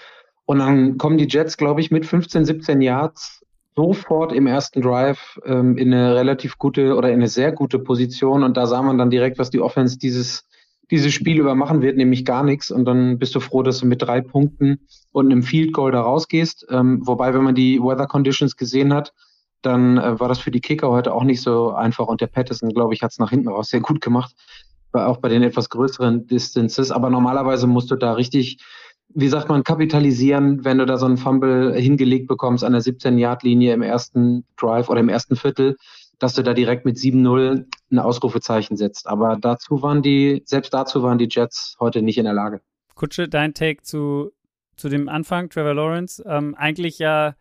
[0.46, 3.45] Und dann kommen die Jets, glaube ich, mit 15, 17 Yards
[3.76, 8.44] sofort im ersten Drive ähm, in eine relativ gute oder in eine sehr gute Position.
[8.44, 10.48] Und da sah man dann direkt, was die Offense dieses,
[10.92, 12.72] dieses Spiel über machen wird, nämlich gar nichts.
[12.72, 14.80] Und dann bist du froh, dass du mit drei Punkten
[15.12, 16.68] und einem Field Goal da rausgehst.
[16.70, 19.14] Ähm, wobei, wenn man die Weather Conditions gesehen hat,
[19.62, 22.08] dann äh, war das für die Kicker heute auch nicht so einfach.
[22.08, 24.34] Und der Patterson, glaube ich, hat es nach hinten raus sehr gut gemacht.
[24.94, 26.92] Auch bei den etwas größeren Distances.
[26.92, 28.60] Aber normalerweise musst du da richtig,
[29.10, 33.74] wie sagt man, kapitalisieren, wenn du da so einen Fumble hingelegt bekommst an der 17-Yard-Linie
[33.74, 35.78] im ersten Drive oder im ersten Viertel,
[36.20, 39.08] dass du da direkt mit 7-0 ein Ausrufezeichen setzt.
[39.08, 42.62] Aber dazu waren die, selbst dazu waren die Jets heute nicht in der Lage.
[42.96, 44.32] Kutsche, dein Take zu,
[44.78, 46.24] zu dem Anfang, Trevor Lawrence.
[46.26, 47.36] Ähm, eigentlich ja,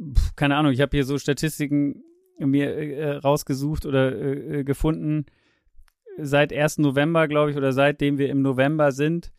[0.00, 2.02] pf, keine Ahnung, ich habe hier so Statistiken
[2.38, 5.26] mir äh, rausgesucht oder äh, gefunden.
[6.20, 6.78] Seit 1.
[6.78, 9.32] November, glaube ich, oder seitdem wir im November sind,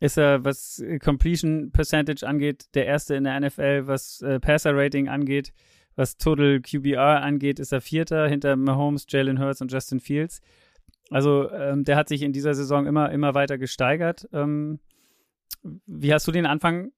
[0.00, 5.08] ist er, was Completion Percentage angeht, der erste in der NFL, was äh, Passer Rating
[5.08, 5.52] angeht,
[5.94, 10.40] was Total QBR angeht, ist er Vierter hinter Mahomes, Jalen Hurts und Justin Fields.
[11.10, 14.28] Also ähm, der hat sich in dieser Saison immer, immer weiter gesteigert.
[14.32, 14.80] Ähm,
[15.86, 16.92] wie hast du den Anfang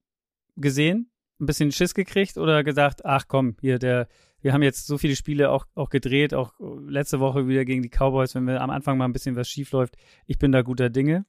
[0.57, 1.09] gesehen?
[1.39, 4.09] Ein bisschen Schiss gekriegt oder gesagt, ach komm, hier, der,
[4.41, 6.53] wir haben jetzt so viele Spiele auch, auch gedreht, auch
[6.85, 9.71] letzte Woche wieder gegen die Cowboys, wenn wir am Anfang mal ein bisschen was schief
[9.71, 9.95] läuft.
[10.25, 11.25] Ich bin da guter Dinge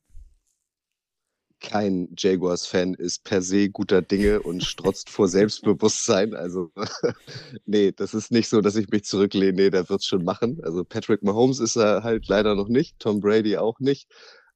[1.61, 6.35] kein Jaguars-Fan ist per se guter Dinge und strotzt vor Selbstbewusstsein.
[6.35, 6.71] Also,
[7.67, 9.53] nee, das ist nicht so, dass ich mich zurücklehne.
[9.53, 10.61] Nee, der wird's schon machen.
[10.63, 14.09] Also, Patrick Mahomes ist er halt leider noch nicht, Tom Brady auch nicht.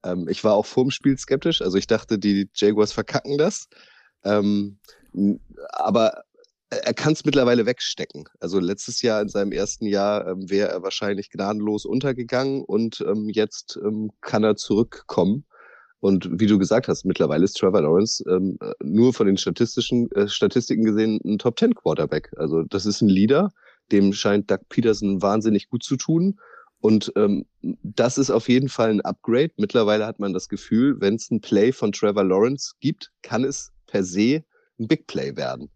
[0.04, 1.62] Ähm, ich war auch vorm Spiel skeptisch.
[1.62, 3.68] Also, ich dachte, die Jaguars verkacken das.
[4.24, 4.78] Ähm,
[5.72, 6.24] aber
[6.70, 8.24] er kann es mittlerweile wegstecken.
[8.40, 13.28] Also letztes Jahr in seinem ersten Jahr ähm, wäre er wahrscheinlich gnadenlos untergegangen und ähm,
[13.28, 15.44] jetzt ähm, kann er zurückkommen.
[16.04, 20.28] Und wie du gesagt hast, mittlerweile ist Trevor Lawrence ähm, nur von den statistischen äh,
[20.28, 22.30] Statistiken gesehen ein Top Ten Quarterback.
[22.36, 23.52] Also das ist ein Leader,
[23.90, 26.38] dem scheint Doug Peterson wahnsinnig gut zu tun.
[26.80, 29.52] Und ähm, das ist auf jeden Fall ein Upgrade.
[29.56, 33.72] Mittlerweile hat man das Gefühl, wenn es ein Play von Trevor Lawrence gibt, kann es
[33.86, 34.44] per se
[34.78, 35.70] ein Big Play werden.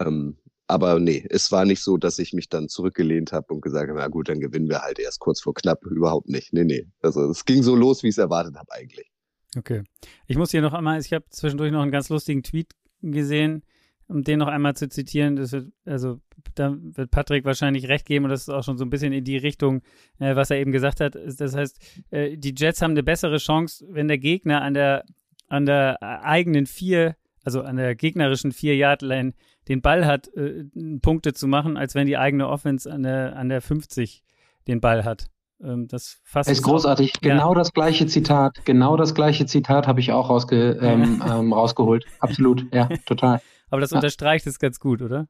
[0.00, 3.90] Ähm, aber nee, es war nicht so, dass ich mich dann zurückgelehnt habe und gesagt
[3.90, 5.84] habe, na gut, dann gewinnen wir halt erst kurz vor knapp.
[5.84, 6.54] Überhaupt nicht.
[6.54, 6.86] Nee, nee.
[7.02, 9.13] Also es ging so los, wie ich es erwartet habe eigentlich.
[9.56, 9.82] Okay.
[10.26, 13.62] Ich muss hier noch einmal, ich habe zwischendurch noch einen ganz lustigen Tweet gesehen,
[14.06, 15.36] um den noch einmal zu zitieren.
[15.36, 16.20] Das wird, also
[16.54, 19.24] da wird Patrick wahrscheinlich recht geben und das ist auch schon so ein bisschen in
[19.24, 19.82] die Richtung,
[20.18, 21.14] äh, was er eben gesagt hat.
[21.14, 25.04] Das heißt, äh, die Jets haben eine bessere Chance, wenn der Gegner an der
[25.48, 29.34] an der eigenen vier, also an der gegnerischen vier Yard Line
[29.68, 30.64] den Ball hat, äh,
[31.00, 34.22] Punkte zu machen, als wenn die eigene Offense an der an der 50
[34.66, 35.28] den Ball hat.
[35.62, 37.14] Ähm, das fasst ist großartig.
[37.16, 37.58] Auch, genau ja.
[37.58, 38.64] das gleiche Zitat.
[38.64, 42.04] Genau das gleiche Zitat habe ich auch rausge, ähm, ähm, rausgeholt.
[42.20, 42.66] Absolut.
[42.72, 43.40] Ja, total.
[43.70, 45.28] Aber das unterstreicht es ganz gut, oder?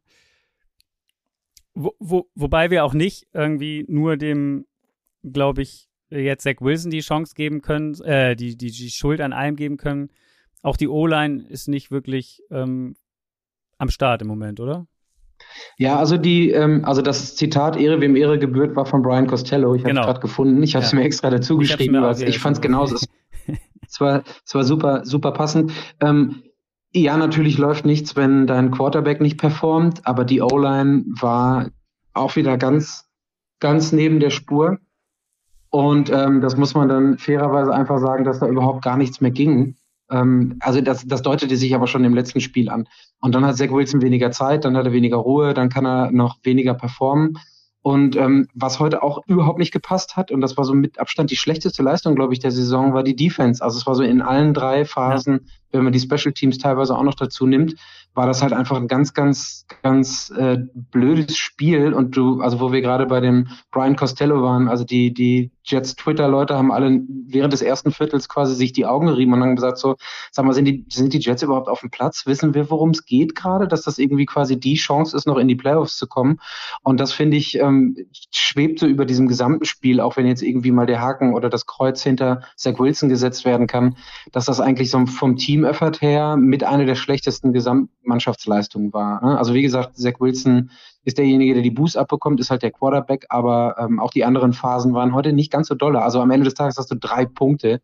[1.75, 4.67] Wo, wo, wobei wir auch nicht irgendwie nur dem,
[5.23, 9.33] glaube ich, jetzt Zach Wilson die Chance geben können, äh, die, die, die Schuld an
[9.33, 10.11] allem geben können.
[10.63, 12.97] Auch die O-Line ist nicht wirklich ähm,
[13.79, 14.87] am Start im Moment, oder?
[15.77, 19.75] Ja, also die, ähm, also das Zitat Ehre wem Ehre gebührt war von Brian Costello.
[19.75, 20.07] Ich habe es genau.
[20.07, 20.63] gerade gefunden.
[20.63, 20.99] Ich habe es ja.
[20.99, 22.97] mir extra dazu geschrieben, weil ich fand es genauso.
[23.87, 25.73] es war, es war super, super passend.
[26.01, 26.43] Ähm,
[26.93, 31.71] ja, natürlich läuft nichts, wenn dein Quarterback nicht performt, aber die O-Line war
[32.13, 33.11] auch wieder ganz,
[33.59, 34.79] ganz neben der Spur.
[35.71, 39.33] Und ähm, das muss man dann fairerweise einfach sagen, dass da überhaupt gar nichts mehr
[39.33, 39.75] ging.
[40.09, 42.87] Ähm, also das, das deutete sich aber schon im letzten Spiel an.
[43.25, 46.11] Und dann hat Zach Wilson weniger Zeit, dann hat er weniger Ruhe, dann kann er
[46.11, 47.39] noch weniger performen.
[47.81, 51.31] Und ähm, was heute auch überhaupt nicht gepasst hat, und das war so mit Abstand
[51.31, 53.65] die schlechteste Leistung, glaube ich, der Saison, war die Defense.
[53.65, 55.49] Also es war so in allen drei Phasen, ja.
[55.73, 57.77] wenn man die Special Teams teilweise auch noch dazu nimmt,
[58.15, 61.93] war das halt einfach ein ganz, ganz, ganz äh, blödes Spiel.
[61.93, 65.97] Und du, also wo wir gerade bei dem Brian Costello waren, also die, die Jets
[65.97, 69.79] Twitter-Leute haben alle während des ersten Viertels quasi sich die Augen gerieben und haben gesagt
[69.79, 69.97] so,
[70.31, 72.27] sag mal, sind die, sind die Jets überhaupt auf dem Platz?
[72.27, 73.67] Wissen wir, worum es geht gerade?
[73.67, 76.39] Dass das irgendwie quasi die Chance ist, noch in die Playoffs zu kommen.
[76.83, 77.97] Und das finde ich, ähm,
[78.31, 81.67] schwebt so über diesem gesamten Spiel, auch wenn jetzt irgendwie mal der Haken oder das
[81.67, 83.97] Kreuz hinter Zach Wilson gesetzt werden kann,
[84.33, 89.25] dass das eigentlich so vom Team-Effort her mit einer der schlechtesten Gesamt Mannschaftsleistung war.
[89.25, 89.39] Ne?
[89.39, 90.71] Also wie gesagt, Zach Wilson
[91.05, 94.53] ist derjenige, der die Boost abbekommt, ist halt der Quarterback, aber ähm, auch die anderen
[94.53, 96.03] Phasen waren heute nicht ganz so dolle.
[96.03, 97.81] Also am Ende des Tages hast du drei Punkte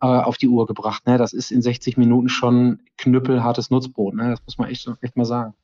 [0.00, 1.06] äh, auf die Uhr gebracht.
[1.06, 1.18] Ne?
[1.18, 4.14] Das ist in 60 Minuten schon knüppelhartes Nutzbrot.
[4.14, 4.30] Ne?
[4.30, 5.54] Das muss man echt, echt mal sagen.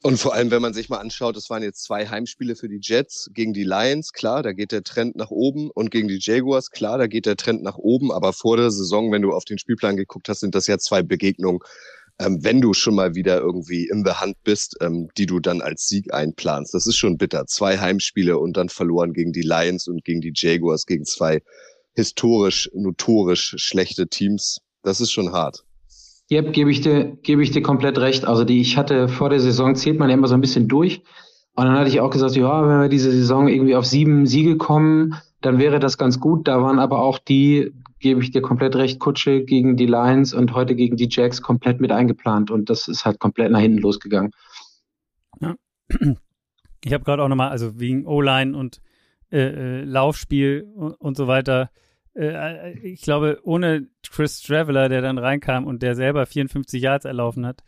[0.00, 2.78] Und vor allem, wenn man sich mal anschaut, es waren jetzt zwei Heimspiele für die
[2.80, 6.70] Jets gegen die Lions, klar, da geht der Trend nach oben und gegen die Jaguars,
[6.70, 9.58] klar, da geht der Trend nach oben, aber vor der Saison, wenn du auf den
[9.58, 11.58] Spielplan geguckt hast, sind das ja zwei Begegnungen,
[12.18, 15.60] ähm, wenn du schon mal wieder irgendwie in der Hand bist, ähm, die du dann
[15.60, 16.74] als Sieg einplanst.
[16.74, 17.46] Das ist schon bitter.
[17.46, 21.42] Zwei Heimspiele und dann verloren gegen die Lions und gegen die Jaguars, gegen zwei
[21.94, 24.58] historisch, notorisch schlechte Teams.
[24.82, 25.64] Das ist schon hart.
[26.28, 28.26] Ja, gebe ich dir, gebe ich dir komplett recht.
[28.26, 31.02] Also die, ich hatte vor der Saison zählt man ja immer so ein bisschen durch.
[31.54, 34.56] Und dann hatte ich auch gesagt, ja, wenn wir diese Saison irgendwie auf sieben Siege
[34.56, 36.46] kommen, dann wäre das ganz gut.
[36.46, 40.52] Da waren aber auch die gebe ich dir komplett recht, Kutsche gegen die Lions und
[40.54, 44.32] heute gegen die Jacks komplett mit eingeplant und das ist halt komplett nach hinten losgegangen.
[45.40, 45.54] Ja.
[46.84, 48.80] Ich habe gerade auch nochmal, also wegen O-Line und
[49.30, 51.70] äh, äh, Laufspiel und, und, so weiter.
[52.14, 57.04] Äh, äh ich glaube, ohne Chris Traveller, der dann reinkam und der selber 54 Yards
[57.04, 57.62] erlaufen hat,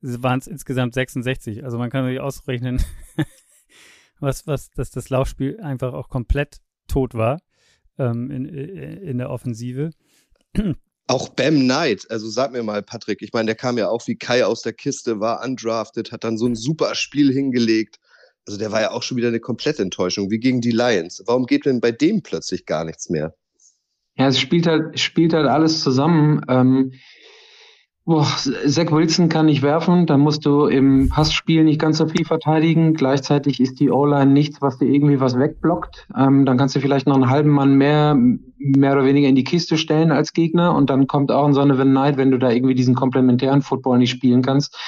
[0.00, 1.64] waren es insgesamt 66.
[1.64, 2.82] Also man kann sich ausrechnen,
[4.20, 7.38] was, was, dass das Laufspiel einfach auch komplett tot war
[7.98, 9.90] ähm, in, äh, in der Offensive.
[11.08, 14.16] Auch Bam Knight, also sag mir mal, Patrick, ich meine, der kam ja auch wie
[14.16, 18.00] Kai aus der Kiste, war undrafted, hat dann so ein super Spiel hingelegt.
[18.46, 21.22] Also der war ja auch schon wieder eine komplette Enttäuschung, wie gegen die Lions.
[21.26, 23.34] Warum geht denn bei dem plötzlich gar nichts mehr?
[24.16, 26.40] Ja, es spielt halt, spielt halt alles zusammen.
[26.48, 26.92] Ähm,
[28.06, 32.24] boah, Zach Wilson kann nicht werfen, dann musst du im Passspiel nicht ganz so viel
[32.24, 32.94] verteidigen.
[32.94, 36.06] Gleichzeitig ist die O-Line nichts, was dir irgendwie was wegblockt.
[36.16, 38.16] Ähm, dann kannst du vielleicht noch einen halben Mann mehr,
[38.58, 41.90] mehr oder weniger in die Kiste stellen als Gegner und dann kommt auch ein Sonovan
[41.90, 44.78] Knight, wenn du da irgendwie diesen komplementären Football nicht spielen kannst,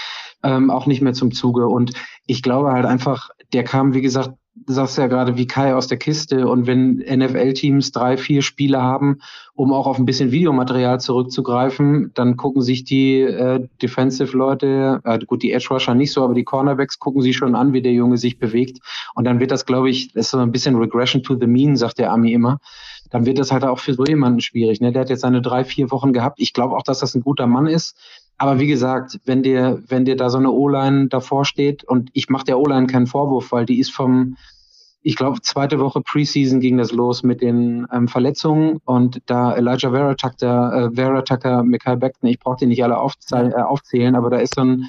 [0.44, 1.66] ähm, auch nicht mehr zum Zuge.
[1.66, 1.92] Und
[2.26, 4.30] ich glaube halt einfach, der kam, wie gesagt,
[4.66, 8.82] du sagst ja gerade wie Kai aus der Kiste und wenn NFL-Teams drei, vier Spiele
[8.82, 9.18] haben,
[9.54, 15.42] um auch auf ein bisschen Videomaterial zurückzugreifen, dann gucken sich die äh, Defensive-Leute, äh, gut,
[15.42, 18.38] die Edge-Rusher nicht so, aber die Cornerbacks gucken sich schon an, wie der Junge sich
[18.38, 18.78] bewegt
[19.14, 21.76] und dann wird das, glaube ich, das ist so ein bisschen Regression to the mean,
[21.76, 22.58] sagt der Ami immer,
[23.10, 24.80] dann wird das halt auch für so jemanden schwierig.
[24.80, 24.92] Ne?
[24.92, 26.40] Der hat jetzt seine drei, vier Wochen gehabt.
[26.40, 27.96] Ich glaube auch, dass das ein guter Mann ist.
[28.38, 32.28] Aber wie gesagt, wenn dir, wenn dir da so eine O-Line davor steht, und ich
[32.28, 34.36] mache der O-Line keinen Vorwurf, weil die ist vom,
[35.02, 38.78] ich glaube, zweite Woche Preseason ging das los mit den ähm, Verletzungen.
[38.84, 42.98] Und da Elijah Vera Tucker, äh, Vera Tucker, Michael Beckton, ich brauche die nicht alle
[42.98, 44.84] aufzählen, äh, aufzählen, aber da ist so ein,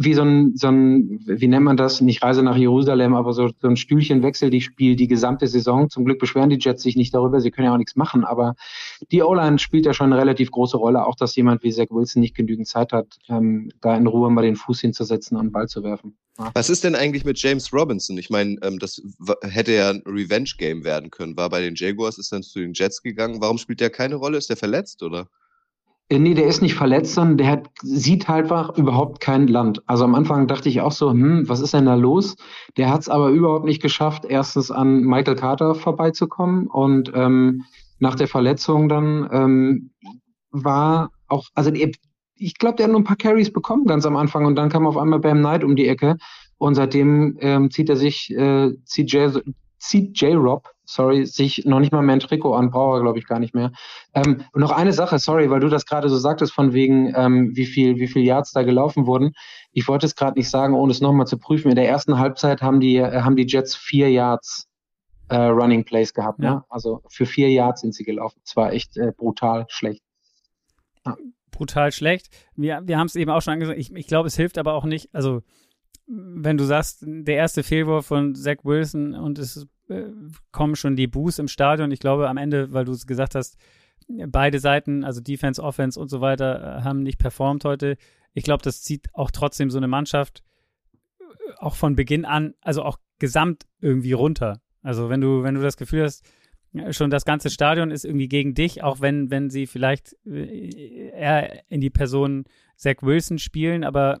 [0.00, 2.00] wie so ein, so ein, wie nennt man das?
[2.00, 5.90] Nicht Reise nach Jerusalem, aber so, so ein Stühlchenwechsel, die spielt die gesamte Saison.
[5.90, 8.54] Zum Glück beschweren die Jets sich nicht darüber, sie können ja auch nichts machen, aber
[9.10, 12.20] die O-Line spielt ja schon eine relativ große Rolle, auch dass jemand wie Zach Wilson
[12.20, 15.82] nicht genügend Zeit hat, ähm, da in Ruhe mal den Fuß hinzusetzen und Ball zu
[15.82, 16.16] werfen.
[16.38, 16.52] Ja.
[16.54, 18.16] Was ist denn eigentlich mit James Robinson?
[18.18, 19.02] Ich meine, ähm, das
[19.42, 21.36] hätte ja ein Revenge-Game werden können.
[21.36, 23.40] War bei den Jaguars, ist dann zu den Jets gegangen.
[23.40, 24.38] Warum spielt der keine Rolle?
[24.38, 25.28] Ist der verletzt, oder?
[26.10, 29.82] Äh, nee, der ist nicht verletzt, sondern der hat, sieht halt einfach überhaupt kein Land.
[29.86, 32.36] Also am Anfang dachte ich auch so, hm, was ist denn da los?
[32.76, 37.64] Der hat es aber überhaupt nicht geschafft, erstens an Michael Carter vorbeizukommen und ähm,
[37.98, 39.90] nach der Verletzung dann ähm,
[40.50, 41.70] war auch, also
[42.36, 44.86] ich glaube, der hat nur ein paar Carries bekommen ganz am Anfang und dann kam
[44.86, 46.16] auf einmal Bam Knight um die Ecke
[46.56, 49.42] und seitdem ähm, zieht er sich, äh, zieht J,
[49.78, 53.26] zieht J-Rob sorry, sich noch nicht mal mehr ein Trikot an, braucht er, glaube ich,
[53.26, 53.72] gar nicht mehr.
[54.14, 57.54] Ähm, und noch eine Sache, sorry, weil du das gerade so sagtest, von wegen, ähm,
[57.54, 59.32] wie viel, wie viel Yards da gelaufen wurden.
[59.72, 61.68] Ich wollte es gerade nicht sagen, ohne es nochmal zu prüfen.
[61.68, 64.66] In der ersten Halbzeit haben die, äh, haben die Jets vier Yards
[65.28, 66.38] äh, Running Plays gehabt.
[66.38, 66.46] Ne?
[66.46, 66.54] Ja.
[66.54, 66.64] Ne?
[66.70, 68.40] Also für vier Yards sind sie gelaufen.
[68.44, 70.02] Es war echt äh, brutal schlecht.
[71.04, 71.16] Ja.
[71.50, 72.28] Brutal schlecht.
[72.56, 73.78] Wir, wir haben es eben auch schon angesagt.
[73.78, 75.10] Ich, ich glaube, es hilft aber auch nicht.
[75.12, 75.42] Also,
[76.08, 80.04] wenn du sagst, der erste Fehlwurf von Zach Wilson und es äh,
[80.52, 81.90] kommen schon die Boos im Stadion.
[81.90, 83.58] Ich glaube, am Ende, weil du es gesagt hast,
[84.28, 87.96] beide Seiten, also Defense, Offense und so weiter, äh, haben nicht performt heute.
[88.32, 90.42] Ich glaube, das zieht auch trotzdem so eine Mannschaft
[91.20, 91.24] äh,
[91.58, 94.62] auch von Beginn an, also auch gesamt irgendwie runter.
[94.82, 96.24] Also wenn du, wenn du das Gefühl hast,
[96.90, 101.80] schon das ganze Stadion ist irgendwie gegen dich, auch wenn, wenn sie vielleicht eher in
[101.80, 102.44] die Person
[102.76, 104.20] Zach Wilson spielen, aber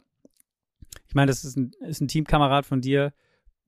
[1.08, 3.12] ich meine, das ist ein, ist ein Teamkamerad von dir,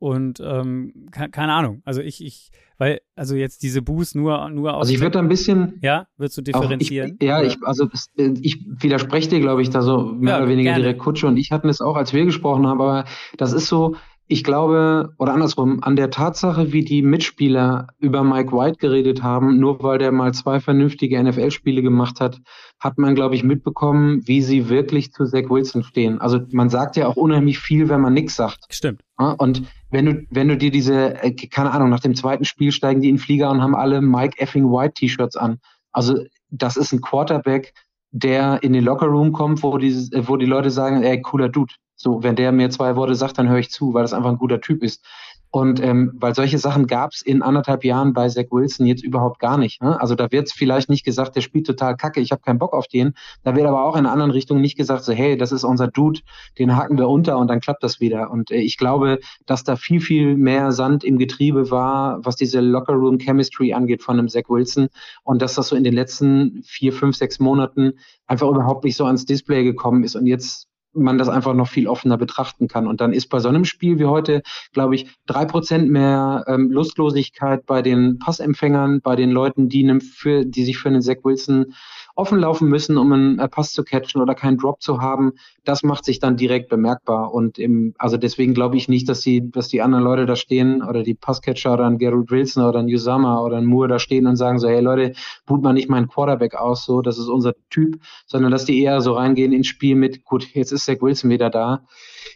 [0.00, 1.82] und ähm, keine Ahnung.
[1.84, 4.80] Also ich, ich, weil, also jetzt diese Boos nur, nur aus.
[4.80, 5.78] Also ich würde da ein bisschen.
[5.82, 7.16] Ja, würdest du differenzieren?
[7.20, 10.70] Ich, ja, ich, also ich widerspreche dir, glaube ich, da so mehr ja, oder weniger
[10.70, 10.84] gerne.
[10.84, 13.04] direkt Kutsche und ich hatten es auch, als wir gesprochen haben, aber
[13.36, 13.94] das ist so,
[14.32, 19.58] ich glaube, oder andersrum, an der Tatsache, wie die Mitspieler über Mike White geredet haben,
[19.58, 22.40] nur weil der mal zwei vernünftige NFL-Spiele gemacht hat,
[22.78, 26.20] hat man, glaube ich, mitbekommen, wie sie wirklich zu Zach Wilson stehen.
[26.20, 28.66] Also man sagt ja auch unheimlich viel, wenn man nichts sagt.
[28.70, 29.02] Stimmt.
[29.16, 33.00] Und wenn du, wenn du dir diese, äh, keine Ahnung, nach dem zweiten Spiel steigen
[33.00, 35.58] die in den Flieger und haben alle Mike effing White T-Shirts an.
[35.90, 36.14] Also
[36.50, 37.74] das ist ein Quarterback,
[38.12, 39.92] der in den Lockerroom kommt, wo die,
[40.28, 41.74] wo die Leute sagen, ey, cooler Dude.
[42.02, 44.38] So, wenn der mir zwei Worte sagt, dann höre ich zu, weil das einfach ein
[44.38, 45.04] guter Typ ist.
[45.50, 49.38] Und ähm, weil solche Sachen gab es in anderthalb Jahren bei Zach Wilson jetzt überhaupt
[49.38, 49.82] gar nicht.
[49.82, 50.00] Ne?
[50.00, 52.72] Also da wird es vielleicht nicht gesagt, der spielt total kacke, ich habe keinen Bock
[52.72, 53.12] auf den.
[53.42, 56.20] Da wird aber auch in anderen Richtung nicht gesagt, so hey, das ist unser Dude,
[56.58, 58.30] den haken wir unter und dann klappt das wieder.
[58.30, 62.60] Und äh, ich glaube, dass da viel, viel mehr Sand im Getriebe war, was diese
[62.60, 64.88] Lockerroom Chemistry angeht von einem Zach Wilson.
[65.22, 67.92] Und dass das so in den letzten vier, fünf, sechs Monaten
[68.26, 70.16] einfach überhaupt nicht so ans Display gekommen ist.
[70.16, 72.86] Und jetzt man das einfach noch viel offener betrachten kann.
[72.86, 76.70] Und dann ist bei so einem Spiel wie heute, glaube ich, drei Prozent mehr ähm,
[76.70, 81.74] Lustlosigkeit bei den Passempfängern, bei den Leuten, die, für, die sich für einen Zach Wilson
[82.14, 85.32] offen laufen müssen, um einen äh, Pass zu catchen oder keinen Drop zu haben,
[85.64, 87.32] das macht sich dann direkt bemerkbar.
[87.32, 90.82] Und im, also deswegen glaube ich nicht, dass die, dass die anderen Leute da stehen
[90.82, 94.26] oder die Passcatcher oder ein Gerald Wilson oder ein Usama oder ein Moore da stehen
[94.26, 95.14] und sagen so, hey Leute,
[95.46, 99.00] boot mal nicht meinen Quarterback aus, so, das ist unser Typ, sondern dass die eher
[99.00, 101.86] so reingehen ins Spiel mit, gut, jetzt ist Zach Wilson wieder da.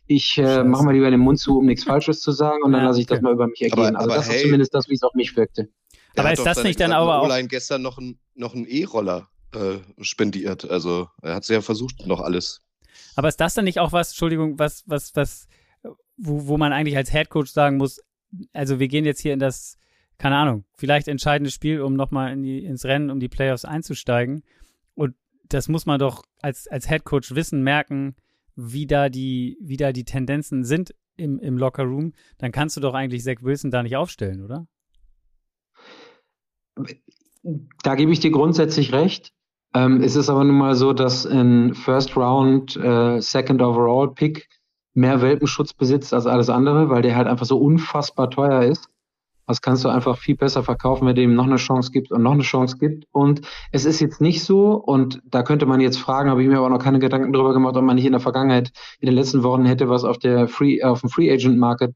[0.06, 2.84] Ich äh, mache mal lieber den Mund zu, um nichts Falsches zu sagen und dann
[2.84, 3.96] lasse ich das mal über mich ergehen.
[3.96, 5.68] Aber, also das hey, ist zumindest das, wie es auf mich wirkte.
[6.16, 7.48] Aber ist das nicht dann aber auch...
[7.48, 10.68] gestern noch ein, noch ein E-Roller äh, spendiert.
[10.68, 12.62] Also er hat es ja versucht, noch alles.
[13.16, 15.48] Aber ist das dann nicht auch was, Entschuldigung, was, was, was,
[16.16, 18.00] wo, wo man eigentlich als Headcoach sagen muss,
[18.52, 19.78] also wir gehen jetzt hier in das,
[20.18, 24.42] keine Ahnung, vielleicht entscheidendes Spiel, um nochmal in die, ins Rennen, um die Playoffs einzusteigen.
[24.94, 25.14] Und
[25.48, 28.16] das muss man doch als, als Head Coach wissen, merken,
[28.56, 32.12] wie da die, wie da die Tendenzen sind im, im Locker Room.
[32.38, 34.66] Dann kannst du doch eigentlich Zach Wilson da nicht aufstellen, oder?
[37.82, 39.32] Da gebe ich dir grundsätzlich recht.
[39.74, 44.48] Ähm, es ist aber nun mal so, dass ein First Round, äh, Second Overall Pick
[44.94, 48.88] mehr Welpenschutz besitzt als alles andere, weil der halt einfach so unfassbar teuer ist.
[49.46, 52.22] Das kannst du einfach viel besser verkaufen, wenn du ihm noch eine Chance gibt und
[52.22, 53.04] noch eine Chance gibt.
[53.12, 56.58] Und es ist jetzt nicht so, und da könnte man jetzt fragen, habe ich mir
[56.58, 59.42] aber noch keine Gedanken darüber gemacht, ob man nicht in der Vergangenheit, in den letzten
[59.42, 61.94] Wochen hätte was auf der Free, auf dem Free Agent Market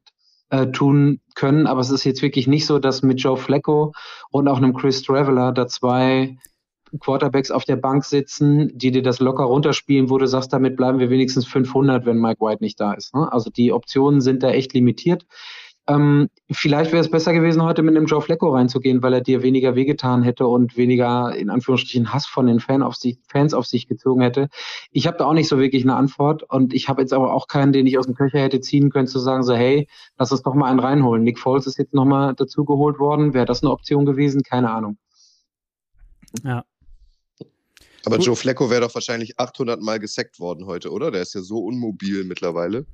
[0.49, 1.65] äh, tun können.
[1.65, 3.93] Aber es ist jetzt wirklich nicht so, dass mit Joe Flacco
[4.29, 6.37] und auch einem Chris Traveler da zwei
[6.99, 10.99] Quarterbacks auf der Bank sitzen, die dir das locker runterspielen, wo du sagst, damit bleiben
[10.99, 13.13] wir wenigstens 500, wenn Mike White nicht da ist.
[13.13, 13.31] Ne?
[13.31, 15.25] Also die Optionen sind da echt limitiert.
[15.89, 19.41] Ähm, vielleicht wäre es besser gewesen, heute mit einem Joe Flecko reinzugehen, weil er dir
[19.41, 23.65] weniger wehgetan hätte und weniger, in Anführungsstrichen, Hass von den Fan auf sich, Fans auf
[23.65, 24.49] sich gezogen hätte.
[24.91, 27.47] Ich habe da auch nicht so wirklich eine Antwort und ich habe jetzt aber auch
[27.47, 29.87] keinen, den ich aus dem Köcher hätte ziehen können, zu sagen, so, hey,
[30.19, 31.23] lass uns doch mal einen reinholen.
[31.23, 33.33] Nick Foles ist jetzt nochmal dazu geholt worden.
[33.33, 34.43] Wäre das eine Option gewesen?
[34.43, 34.97] Keine Ahnung.
[36.43, 36.63] Ja.
[38.05, 38.25] Aber Gut.
[38.25, 41.11] Joe Flecko wäre doch wahrscheinlich 800 Mal gesackt worden heute, oder?
[41.11, 42.85] Der ist ja so unmobil mittlerweile.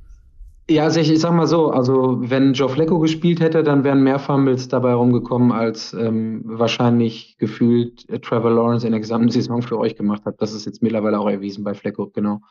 [0.68, 4.02] Ja, also ich, ich sag mal so, also wenn Joe Flecko gespielt hätte, dann wären
[4.02, 9.62] mehr Fumbles dabei rumgekommen, als ähm, wahrscheinlich gefühlt äh, Trevor Lawrence in der gesamten Saison
[9.62, 10.42] für euch gemacht hat.
[10.42, 12.42] Das ist jetzt mittlerweile auch erwiesen bei Flecko, genau.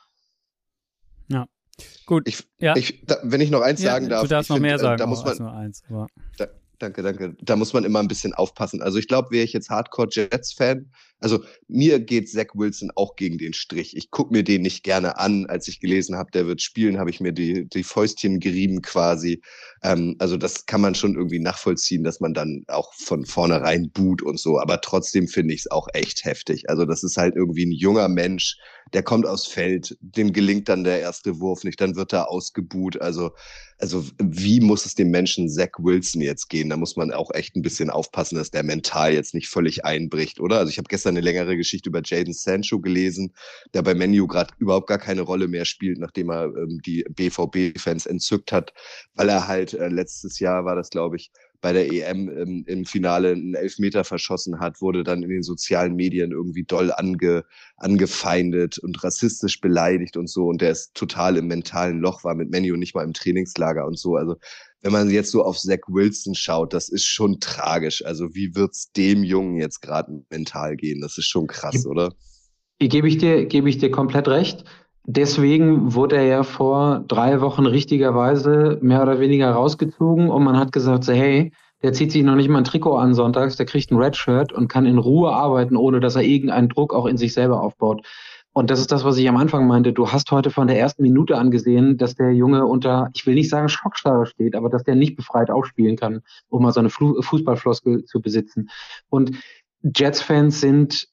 [2.07, 2.29] Gut.
[2.29, 2.77] Ich, ja.
[2.77, 4.23] ich, da, wenn ich noch eins ja, sagen darf.
[4.23, 5.83] du darfst ich noch find, mehr äh, sagen Da muss man, nur eins.
[5.88, 6.47] Aber da,
[6.79, 7.37] danke, danke.
[7.40, 8.83] Da muss man immer ein bisschen aufpassen.
[8.83, 13.55] Also ich glaube, wäre ich jetzt Hardcore-Jets-Fan, also mir geht Zach Wilson auch gegen den
[13.55, 13.96] Strich.
[13.96, 15.46] Ich gucke mir den nicht gerne an.
[15.46, 19.40] Als ich gelesen habe, der wird spielen, habe ich mir die, die Fäustchen gerieben quasi.
[19.83, 24.22] Ähm, also das kann man schon irgendwie nachvollziehen, dass man dann auch von vornherein boot
[24.22, 24.61] und so.
[24.61, 26.68] Aber trotzdem finde ich es auch echt heftig.
[26.68, 28.57] Also das ist halt irgendwie ein junger Mensch,
[28.92, 33.00] der kommt aufs Feld, dem gelingt dann der erste Wurf nicht, dann wird er ausgebuht.
[33.00, 33.33] Also
[33.85, 36.70] also wie muss es dem Menschen Zach Wilson jetzt gehen?
[36.70, 40.40] Da muss man auch echt ein bisschen aufpassen, dass der mental jetzt nicht völlig einbricht,
[40.40, 40.59] oder?
[40.59, 43.33] Also ich habe gestern eine längere Geschichte über Jaden Sancho gelesen,
[43.73, 48.07] der bei Menu gerade überhaupt gar keine Rolle mehr spielt, nachdem er ähm, die BVB-Fans
[48.07, 48.73] entzückt hat,
[49.14, 51.31] weil er halt äh, letztes Jahr war das, glaube ich,
[51.64, 55.97] bei der EM im, im Finale einen Elfmeter verschossen hat, wurde dann in den sozialen
[55.97, 57.47] Medien irgendwie doll ange,
[57.79, 60.49] angefeindet und rassistisch beleidigt und so.
[60.49, 63.99] Und der ist total im mentalen Loch, war mit Menu nicht mal im Trainingslager und
[63.99, 64.17] so.
[64.17, 64.37] Also
[64.85, 68.05] wenn man jetzt so auf Zach Wilson schaut, das ist schon tragisch.
[68.05, 71.01] Also wie wird's dem Jungen jetzt gerade mental gehen?
[71.01, 72.12] Das ist schon krass, oder?
[72.79, 74.64] Gebe ich dir, gebe ich dir komplett recht.
[75.07, 80.70] Deswegen wurde er ja vor drei Wochen richtigerweise mehr oder weniger rausgezogen und man hat
[80.70, 83.90] gesagt, so, hey, der zieht sich noch nicht mal ein Trikot an sonntags, der kriegt
[83.90, 87.33] ein Redshirt und kann in Ruhe arbeiten, ohne dass er irgendeinen Druck auch in sich
[87.33, 88.07] selber aufbaut.
[88.55, 89.93] Und das ist das, was ich am Anfang meinte.
[89.93, 93.51] Du hast heute von der ersten Minute angesehen, dass der Junge unter, ich will nicht
[93.51, 98.05] sagen Schockstarre steht, aber dass der nicht befreit aufspielen kann, um mal so eine Fußballfloskel
[98.05, 98.71] zu besitzen.
[99.11, 99.33] Und
[99.83, 101.09] Jets-Fans sind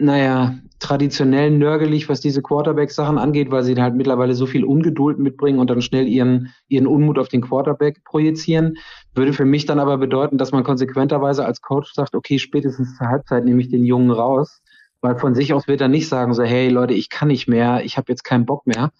[0.00, 5.58] naja, traditionell nörgelig, was diese Quarterback-Sachen angeht, weil sie halt mittlerweile so viel Ungeduld mitbringen
[5.58, 8.78] und dann schnell ihren, ihren Unmut auf den Quarterback projizieren.
[9.14, 13.08] Würde für mich dann aber bedeuten, dass man konsequenterweise als Coach sagt, okay, spätestens zur
[13.08, 14.62] Halbzeit nehme ich den Jungen raus,
[15.00, 17.84] weil von sich aus wird er nicht sagen so, hey Leute, ich kann nicht mehr,
[17.84, 18.90] ich habe jetzt keinen Bock mehr.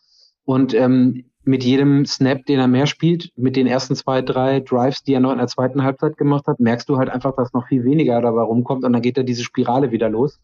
[0.44, 5.02] Und ähm, mit jedem Snap, den er mehr spielt, mit den ersten zwei, drei Drives,
[5.02, 7.66] die er noch in der zweiten Halbzeit gemacht hat, merkst du halt einfach, dass noch
[7.66, 10.40] viel weniger dabei rumkommt und dann geht da diese Spirale wieder los.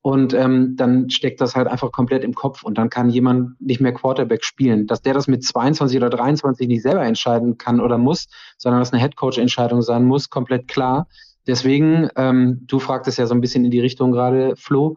[0.00, 3.80] Und ähm, dann steckt das halt einfach komplett im Kopf und dann kann jemand nicht
[3.80, 4.86] mehr Quarterback spielen.
[4.86, 8.92] Dass der das mit 22 oder 23 nicht selber entscheiden kann oder muss, sondern dass
[8.92, 11.08] eine Headcoach-Entscheidung sein muss, komplett klar.
[11.48, 14.96] Deswegen, ähm, du fragtest ja so ein bisschen in die Richtung gerade, Flo,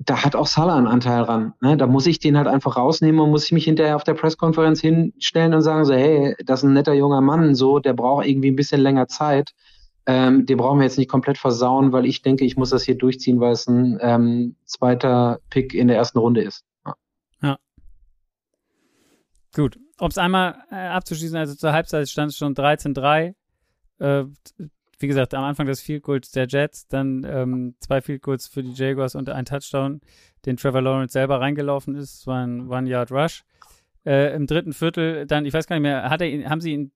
[0.00, 1.54] da hat auch Salah einen Anteil ran.
[1.60, 1.76] Ne?
[1.76, 4.80] Da muss ich den halt einfach rausnehmen und muss ich mich hinterher auf der Pressekonferenz
[4.80, 8.50] hinstellen und sagen so, hey, das ist ein netter junger Mann, so, der braucht irgendwie
[8.50, 9.52] ein bisschen länger Zeit.
[10.04, 12.98] Ähm, den brauchen wir jetzt nicht komplett versauen, weil ich denke, ich muss das hier
[12.98, 16.64] durchziehen, weil es ein ähm, zweiter Pick in der ersten Runde ist.
[16.84, 16.94] Ja.
[17.40, 17.58] ja.
[19.54, 19.78] Gut.
[20.00, 23.34] Um es einmal äh, abzuschließen, also zur Halbzeit stand es schon 13-3.
[24.00, 24.24] Äh,
[25.02, 28.62] wie gesagt, am Anfang das Field Goals der Jets, dann ähm, zwei Field Goals für
[28.62, 30.00] die Jaguars und ein Touchdown,
[30.46, 32.20] den Trevor Lawrence selber reingelaufen ist.
[32.20, 33.44] Es war ein One-Yard-Rush.
[34.04, 36.72] Äh, Im dritten Viertel dann, ich weiß gar nicht mehr, hat er ihn, haben sie
[36.72, 36.92] ihn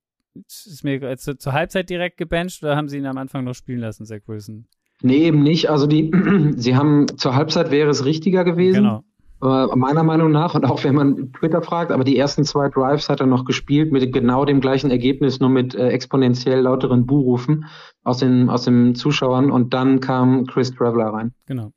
[0.48, 3.80] ist mir zu, zur Halbzeit direkt gebencht oder haben sie ihn am Anfang noch spielen
[3.80, 4.66] lassen, Zach Wilson?
[5.02, 5.70] Nee, eben nicht.
[5.70, 6.10] Also die,
[6.56, 8.84] sie haben zur Halbzeit wäre es richtiger gewesen.
[8.84, 9.04] Genau.
[9.42, 13.08] Äh, meiner Meinung nach, und auch wenn man Twitter fragt, aber die ersten zwei Drives
[13.08, 17.66] hat er noch gespielt mit genau dem gleichen Ergebnis, nur mit äh, exponentiell lauteren Buhrufen
[18.02, 21.34] aus den, aus den Zuschauern und dann kam Chris Traveler rein.
[21.46, 21.72] Genau.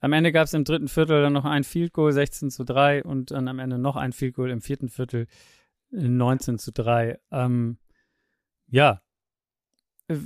[0.00, 3.04] Am Ende gab es im dritten Viertel dann noch ein Field Goal, 16 zu 3
[3.04, 5.26] und dann am Ende noch ein Field Goal im vierten Viertel,
[5.90, 7.18] 19 zu 3.
[7.30, 7.78] Ähm,
[8.68, 9.00] ja,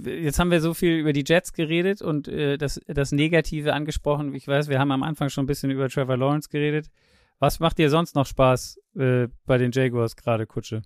[0.05, 4.35] jetzt haben wir so viel über die Jets geredet und äh, das, das Negative angesprochen.
[4.35, 6.91] Ich weiß, wir haben am Anfang schon ein bisschen über Trevor Lawrence geredet.
[7.39, 10.83] Was macht dir sonst noch Spaß äh, bei den Jaguars gerade, Kutsche?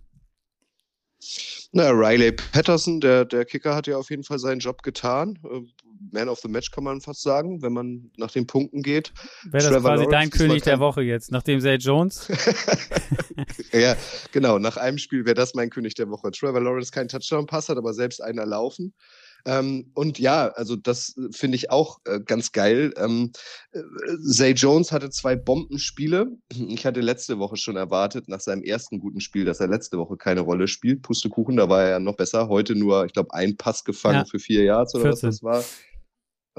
[1.73, 5.39] Na, Riley Patterson, der, der Kicker, hat ja auf jeden Fall seinen Job getan.
[5.45, 5.61] Äh,
[6.13, 9.13] Man of the Match kann man fast sagen, wenn man nach den Punkten geht.
[9.45, 12.29] Wäre das Trevor quasi Lawrence dein König der Woche jetzt, nachdem Zay Jones?
[13.73, 13.97] ja,
[14.33, 14.59] genau.
[14.59, 16.31] Nach einem Spiel wäre das mein König der Woche.
[16.31, 18.95] Trevor Lawrence keinen Touchdown-Pass hat, aber selbst einer laufen.
[19.45, 22.93] Ähm, und ja, also das äh, finde ich auch äh, ganz geil.
[22.97, 23.33] Ähm,
[23.73, 23.81] äh,
[24.27, 26.37] Zay Jones hatte zwei Bombenspiele.
[26.79, 30.17] Ich hatte letzte Woche schon erwartet, nach seinem ersten guten Spiel, dass er letzte Woche
[30.17, 31.03] keine Rolle spielt.
[31.03, 32.49] Pustekuchen, da war er ja noch besser.
[32.49, 34.25] Heute nur, ich glaube, ein Pass gefangen ja.
[34.25, 35.29] für vier Yards oder 14.
[35.29, 35.65] was das war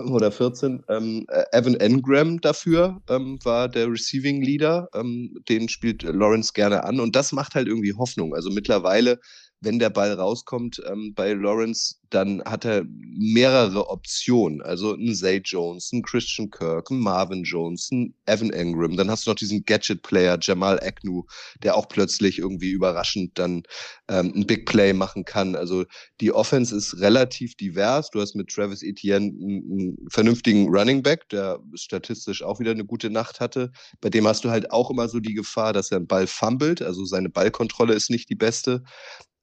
[0.06, 0.84] oder 14.
[0.90, 4.90] Ähm, äh, Evan Engram dafür ähm, war der Receiving Leader.
[4.94, 8.34] Ähm, den spielt Lawrence gerne an und das macht halt irgendwie Hoffnung.
[8.34, 9.20] Also mittlerweile
[9.62, 14.62] wenn der Ball rauskommt ähm, bei Lawrence, dann hat er mehrere Optionen.
[14.62, 18.96] Also ein Zay Jones, ein Christian Kirk, ein Marvin Jones, ein Evan Engram.
[18.96, 21.24] Dann hast du noch diesen Gadget-Player Jamal Agnew,
[21.62, 23.64] der auch plötzlich irgendwie überraschend dann
[24.08, 25.56] ähm, ein Big Play machen kann.
[25.56, 25.86] Also
[26.22, 28.10] die Offense ist relativ divers.
[28.10, 32.86] Du hast mit Travis Etienne einen, einen vernünftigen Running Back, der statistisch auch wieder eine
[32.86, 33.72] gute Nacht hatte.
[34.02, 36.82] Bei dem hast du halt auch immer so die Gefahr, dass er einen Ball fummelt.
[36.82, 38.84] Also seine Ballkontrolle ist nicht die beste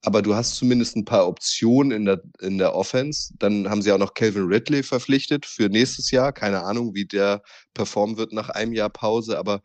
[0.02, 3.32] aber du hast zumindest ein paar Optionen in der, in der Offense.
[3.38, 6.32] Dann haben sie auch noch Calvin Ridley verpflichtet für nächstes Jahr.
[6.32, 7.42] Keine Ahnung, wie der
[7.74, 9.62] performen wird nach einem Jahr Pause, aber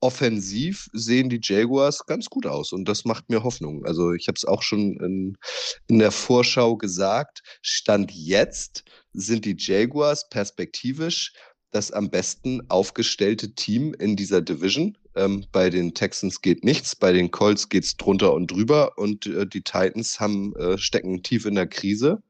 [0.00, 3.84] offensiv sehen die Jaguars ganz gut aus und das macht mir Hoffnung.
[3.84, 5.36] Also ich habe es auch schon in,
[5.88, 7.42] in der Vorschau gesagt.
[7.62, 11.32] Stand jetzt sind die Jaguars perspektivisch
[11.70, 14.96] das am besten aufgestellte Team in dieser Division.
[15.14, 19.26] Ähm, bei den Texans geht nichts, bei den Colts geht es drunter und drüber und
[19.26, 22.22] äh, die Titans haben, äh, stecken tief in der Krise.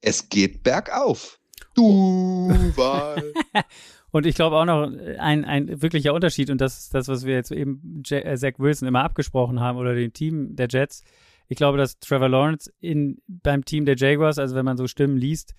[0.00, 1.38] Es geht bergauf.
[1.74, 2.52] Du
[4.10, 7.34] und ich glaube auch noch ein, ein wirklicher Unterschied, und das ist das, was wir
[7.34, 11.04] jetzt eben J äh, Zach Wilson immer abgesprochen haben oder dem Team der Jets.
[11.48, 15.16] Ich glaube, dass Trevor Lawrence in, beim Team der Jaguars, also wenn man so Stimmen
[15.16, 15.54] liest,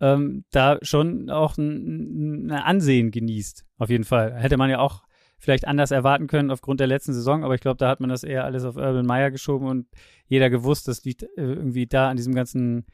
[0.00, 3.64] ähm, da schon auch ein, ein Ansehen genießt.
[3.78, 4.34] Auf jeden Fall.
[4.34, 5.02] Hätte man ja auch
[5.38, 8.24] vielleicht anders erwarten können aufgrund der letzten Saison, aber ich glaube, da hat man das
[8.24, 9.86] eher alles auf Urban Meyer geschoben und
[10.26, 12.86] jeder gewusst, das liegt äh, irgendwie da an diesem ganzen,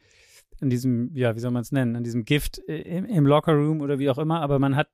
[0.61, 3.81] an diesem, ja, wie soll man es nennen, an diesem Gift äh, im, im Lockerroom
[3.81, 4.89] oder wie auch immer, aber man hat,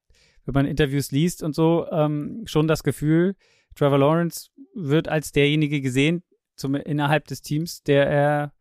[0.45, 3.35] wenn man Interviews liest und so, ähm, schon das Gefühl,
[3.75, 6.23] Trevor Lawrence wird als derjenige gesehen,
[6.55, 8.53] zum, innerhalb des Teams, der er,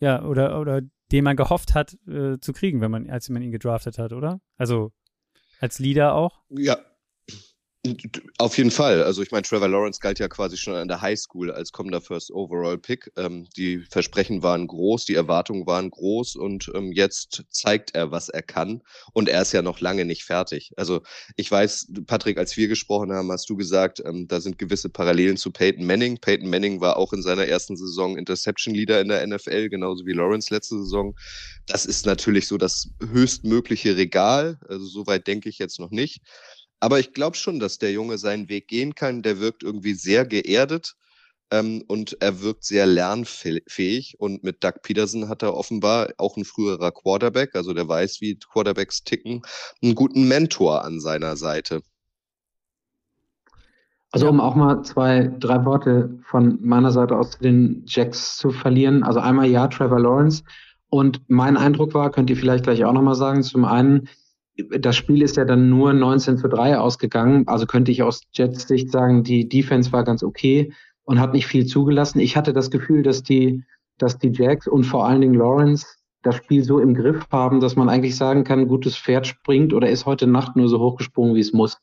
[0.00, 0.82] ja, oder, oder
[1.14, 4.40] den man gehofft hat äh, zu kriegen, wenn man, als man ihn gedraftet hat, oder?
[4.56, 4.90] Also
[5.60, 6.42] als Leader auch?
[6.48, 6.76] Ja,
[8.38, 9.02] auf jeden Fall.
[9.02, 12.00] Also ich meine, Trevor Lawrence galt ja quasi schon an der High School als kommender
[12.00, 13.12] First Overall Pick.
[13.16, 18.30] Ähm, die Versprechen waren groß, die Erwartungen waren groß und ähm, jetzt zeigt er, was
[18.30, 18.82] er kann.
[19.12, 20.72] Und er ist ja noch lange nicht fertig.
[20.76, 21.02] Also
[21.36, 25.36] ich weiß, Patrick, als wir gesprochen haben, hast du gesagt, ähm, da sind gewisse Parallelen
[25.36, 26.18] zu Peyton Manning.
[26.18, 30.12] Peyton Manning war auch in seiner ersten Saison Interception Leader in der NFL, genauso wie
[30.12, 31.14] Lawrence letzte Saison.
[31.66, 34.58] Das ist natürlich so das höchstmögliche Regal.
[34.68, 36.22] Also soweit denke ich jetzt noch nicht.
[36.84, 39.22] Aber ich glaube schon, dass der Junge seinen Weg gehen kann.
[39.22, 40.96] Der wirkt irgendwie sehr geerdet
[41.50, 44.16] ähm, und er wirkt sehr lernfähig.
[44.18, 48.38] Und mit Doug Peterson hat er offenbar auch ein früherer Quarterback, also der weiß, wie
[48.38, 49.40] Quarterbacks ticken,
[49.82, 51.80] einen guten Mentor an seiner Seite.
[54.12, 58.50] Also um auch mal zwei, drei Worte von meiner Seite aus zu den Jacks zu
[58.50, 59.04] verlieren.
[59.04, 60.44] Also einmal ja, Trevor Lawrence.
[60.90, 64.06] Und mein Eindruck war, könnt ihr vielleicht gleich auch nochmal sagen, zum einen,
[64.56, 67.44] das Spiel ist ja dann nur 19 zu 3 ausgegangen.
[67.46, 70.72] Also könnte ich aus Jets Sicht sagen, die Defense war ganz okay
[71.04, 72.20] und hat nicht viel zugelassen.
[72.20, 73.64] Ich hatte das Gefühl, dass die,
[73.98, 75.86] dass die Jacks und vor allen Dingen Lawrence
[76.22, 79.90] das Spiel so im Griff haben, dass man eigentlich sagen kann, gutes Pferd springt oder
[79.90, 81.78] ist heute Nacht nur so hochgesprungen, wie es muss.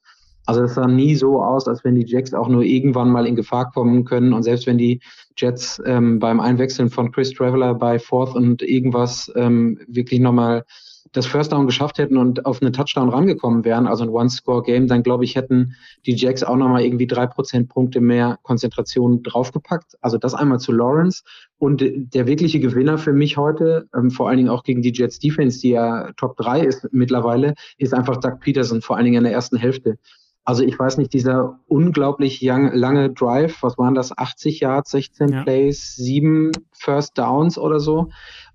[0.46, 3.36] Also es sah nie so aus, als wenn die Jacks auch nur irgendwann mal in
[3.36, 4.34] Gefahr kommen können.
[4.34, 5.00] Und selbst wenn die
[5.38, 10.66] Jets ähm, beim Einwechseln von Chris Traveller bei Fourth und irgendwas ähm, wirklich nochmal
[11.12, 15.04] das First Down geschafft hätten und auf einen Touchdown rangekommen wären, also ein One-Score-Game, dann
[15.04, 15.76] glaube ich, hätten
[16.06, 19.98] die Jacks auch nochmal irgendwie drei Prozentpunkte mehr Konzentration draufgepackt.
[20.02, 21.24] Also das einmal zu Lawrence.
[21.58, 25.20] Und der wirkliche Gewinner für mich heute, ähm, vor allen Dingen auch gegen die Jets
[25.20, 29.24] Defense, die ja Top 3 ist mittlerweile, ist einfach Doug Peterson, vor allen Dingen in
[29.24, 29.98] der ersten Hälfte.
[30.44, 35.30] Also ich weiß nicht, dieser unglaublich young, lange Drive, was waren das, 80 Yards, 16
[35.30, 35.44] ja.
[35.44, 38.10] Plays, 7 First Downs oder so.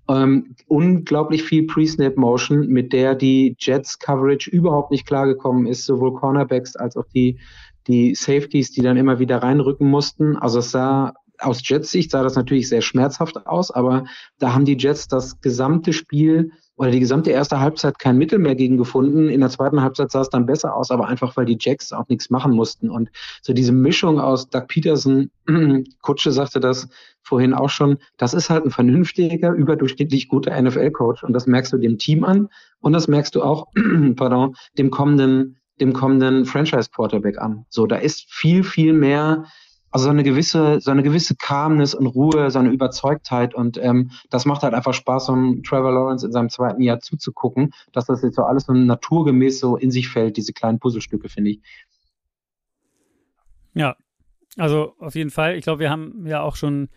[0.09, 6.13] Ähm, unglaublich viel Pre-Snap Motion, mit der die Jets Coverage überhaupt nicht klargekommen ist, sowohl
[6.13, 7.39] Cornerbacks als auch die,
[7.87, 10.37] die Safeties, die dann immer wieder reinrücken mussten.
[10.37, 14.05] Also es sah aus Jets Sicht sah das natürlich sehr schmerzhaft aus, aber
[14.39, 18.55] da haben die Jets das gesamte Spiel oder die gesamte erste Halbzeit kein Mittel mehr
[18.55, 19.29] gegen gefunden.
[19.29, 22.07] In der zweiten Halbzeit sah es dann besser aus, aber einfach weil die Jacks auch
[22.07, 22.91] nichts machen mussten.
[22.91, 23.09] Und
[23.41, 25.31] so diese Mischung aus Doug Peterson,
[26.01, 26.87] Kutsche sagte das
[27.23, 31.23] vorhin auch schon, das ist halt ein vernünftiger, überdurchschnittlich guter NFL-Coach.
[31.23, 32.47] Und das merkst du dem Team an
[32.79, 33.67] und das merkst du auch,
[34.15, 37.65] pardon, dem kommenden, dem kommenden Franchise-Quarterback an.
[37.69, 39.45] So, da ist viel, viel mehr
[39.97, 44.11] also so eine gewisse, so eine gewisse Calmness und Ruhe, so eine Überzeugtheit und ähm,
[44.29, 48.21] das macht halt einfach Spaß, um Trevor Lawrence in seinem zweiten Jahr zuzugucken, dass das
[48.21, 51.61] jetzt so alles so naturgemäß so in sich fällt, diese kleinen Puzzlestücke, finde ich.
[53.73, 53.95] Ja,
[54.55, 55.55] also auf jeden Fall.
[55.55, 56.89] Ich glaube, wir haben ja auch schon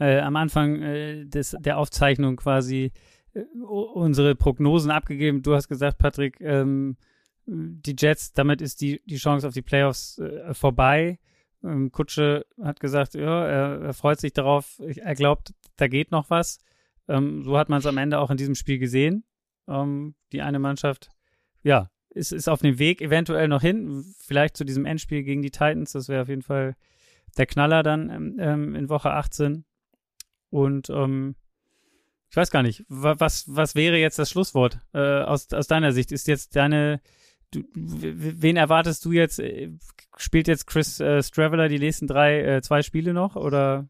[0.00, 2.90] äh, am Anfang äh, des, der Aufzeichnung quasi
[3.34, 5.42] äh, unsere Prognosen abgegeben.
[5.42, 6.96] Du hast gesagt, Patrick, ähm,
[7.46, 11.20] die Jets, damit ist die, die Chance auf die Playoffs äh, vorbei.
[11.64, 16.30] Ähm, Kutsche hat gesagt, ja, er, er, freut sich darauf, er glaubt, da geht noch
[16.30, 16.58] was.
[17.08, 19.24] Ähm, so hat man es am Ende auch in diesem Spiel gesehen.
[19.66, 21.10] Ähm, die eine Mannschaft,
[21.62, 25.50] ja, ist, ist auf dem Weg eventuell noch hin, vielleicht zu diesem Endspiel gegen die
[25.50, 25.92] Titans.
[25.92, 26.76] Das wäre auf jeden Fall
[27.36, 29.64] der Knaller dann ähm, ähm, in Woche 18.
[30.50, 31.36] Und ähm,
[32.30, 36.12] ich weiß gar nicht, was, was wäre jetzt das Schlusswort äh, aus, aus deiner Sicht?
[36.12, 37.00] Ist jetzt deine
[37.52, 39.38] du, wen erwartest du jetzt?
[39.38, 39.70] Äh,
[40.16, 43.88] spielt jetzt Chris äh, Straveller die nächsten drei, äh, zwei Spiele noch oder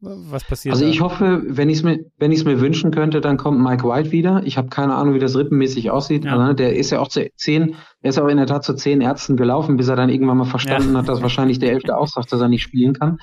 [0.00, 0.74] was passiert?
[0.74, 1.04] Also ich da?
[1.04, 4.12] hoffe, wenn ich es mir, wenn ich es mir wünschen könnte, dann kommt Mike White
[4.12, 4.42] wieder.
[4.44, 6.24] Ich habe keine Ahnung, wie das rippenmäßig aussieht.
[6.24, 6.36] Ja.
[6.36, 9.00] Also, der ist ja auch zu zehn, er ist auch in der Tat zu zehn
[9.00, 10.98] Ärzten gelaufen, bis er dann irgendwann mal verstanden ja.
[10.98, 13.18] hat, dass wahrscheinlich der Elfte auch sagt, dass er nicht spielen kann.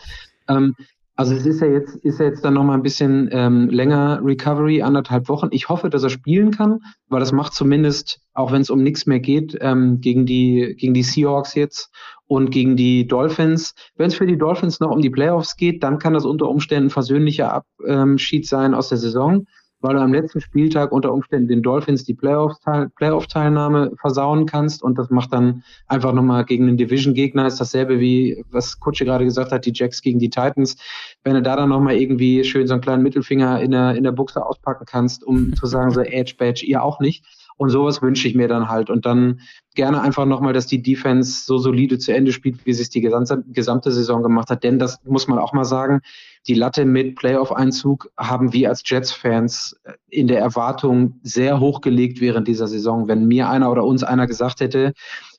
[0.48, 0.76] Ähm,
[1.16, 4.82] also es ist ja jetzt, ist ja jetzt dann nochmal ein bisschen ähm, länger Recovery,
[4.82, 5.50] anderthalb Wochen.
[5.52, 9.06] Ich hoffe, dass er spielen kann, weil das macht zumindest, auch wenn es um nichts
[9.06, 11.92] mehr geht, ähm, gegen die, gegen die Seahawks jetzt
[12.26, 13.76] und gegen die Dolphins.
[13.96, 16.90] Wenn es für die Dolphins noch um die Playoffs geht, dann kann das unter Umständen
[16.90, 19.46] versöhnlicher Abschied sein aus der Saison
[19.84, 25.10] weil du am letzten Spieltag unter Umständen den Dolphins die Playoff-Teilnahme versauen kannst und das
[25.10, 29.66] macht dann einfach nochmal gegen den Division-Gegner, ist dasselbe wie, was Kutsche gerade gesagt hat,
[29.66, 30.78] die Jacks gegen die Titans.
[31.24, 34.14] Wenn du da dann nochmal irgendwie schön so einen kleinen Mittelfinger in der, in der
[34.14, 37.26] Buchse auspacken kannst, um zu sagen, so Edge Badge, ihr auch nicht.
[37.58, 38.90] Und sowas wünsche ich mir dann halt.
[38.90, 39.42] Und dann
[39.76, 43.02] gerne einfach nochmal, dass die Defense so solide zu Ende spielt, wie sie es die
[43.02, 44.64] gesamte, gesamte Saison gemacht hat.
[44.64, 46.02] Denn das muss man auch mal sagen,
[46.48, 52.48] die Latte mit Playoff-Einzug haben wir als Jets-Fans äh, in der Erwartung sehr hochgelegt während
[52.48, 53.08] dieser Saison.
[53.08, 54.94] Wenn mir einer oder uns einer gesagt hätte,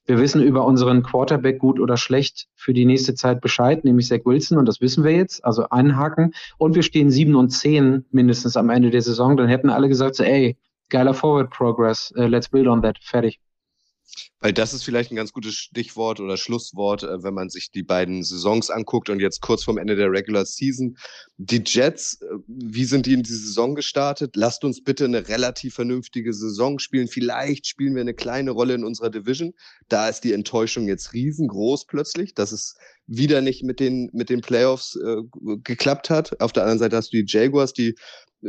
[0.07, 4.21] wir wissen über unseren Quarterback gut oder schlecht für die nächste Zeit Bescheid, nämlich Zach
[4.25, 6.33] Wilson, und das wissen wir jetzt, also einhaken.
[6.59, 10.17] Und wir stehen sieben und zehn mindestens am Ende der Saison, dann hätten alle gesagt,
[10.17, 10.59] so, ey,
[10.89, 13.41] geiler Forward Progress, uh, let's build on that, fertig.
[14.41, 17.83] Weil das ist vielleicht ein ganz gutes Stichwort oder Schlusswort, äh, wenn man sich die
[17.83, 20.97] beiden Saisons anguckt und jetzt kurz vorm Ende der Regular Season.
[21.39, 24.37] Die Jets, äh, wie sind die in die Saison gestartet?
[24.37, 27.09] Lasst uns bitte eine relativ vernünftige Saison spielen.
[27.09, 29.55] Vielleicht spielen wir eine kleine Rolle in unserer Division.
[29.89, 32.77] Da ist die Enttäuschung jetzt riesengroß plötzlich, dass es
[33.07, 35.17] wieder nicht mit den, mit den Playoffs äh,
[35.63, 36.41] geklappt hat.
[36.41, 37.95] Auf der anderen Seite hast du die Jaguars, die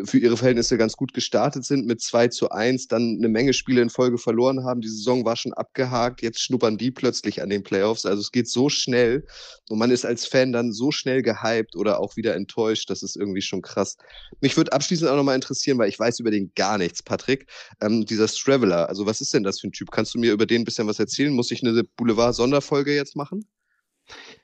[0.03, 3.81] für ihre Verhältnisse ganz gut gestartet sind mit 2 zu 1, dann eine Menge Spiele
[3.81, 4.81] in Folge verloren haben.
[4.81, 8.05] Die Saison war schon abgehakt, jetzt schnuppern die plötzlich an den Playoffs.
[8.05, 9.25] Also es geht so schnell
[9.69, 12.89] und man ist als Fan dann so schnell gehypt oder auch wieder enttäuscht.
[12.89, 13.97] Das ist irgendwie schon krass.
[14.41, 17.47] Mich würde abschließend auch nochmal interessieren, weil ich weiß über den gar nichts, Patrick.
[17.81, 19.91] Ähm, dieser Straveller, also was ist denn das für ein Typ?
[19.91, 21.33] Kannst du mir über den ein bisschen was erzählen?
[21.33, 23.45] Muss ich eine Boulevard-Sonderfolge jetzt machen?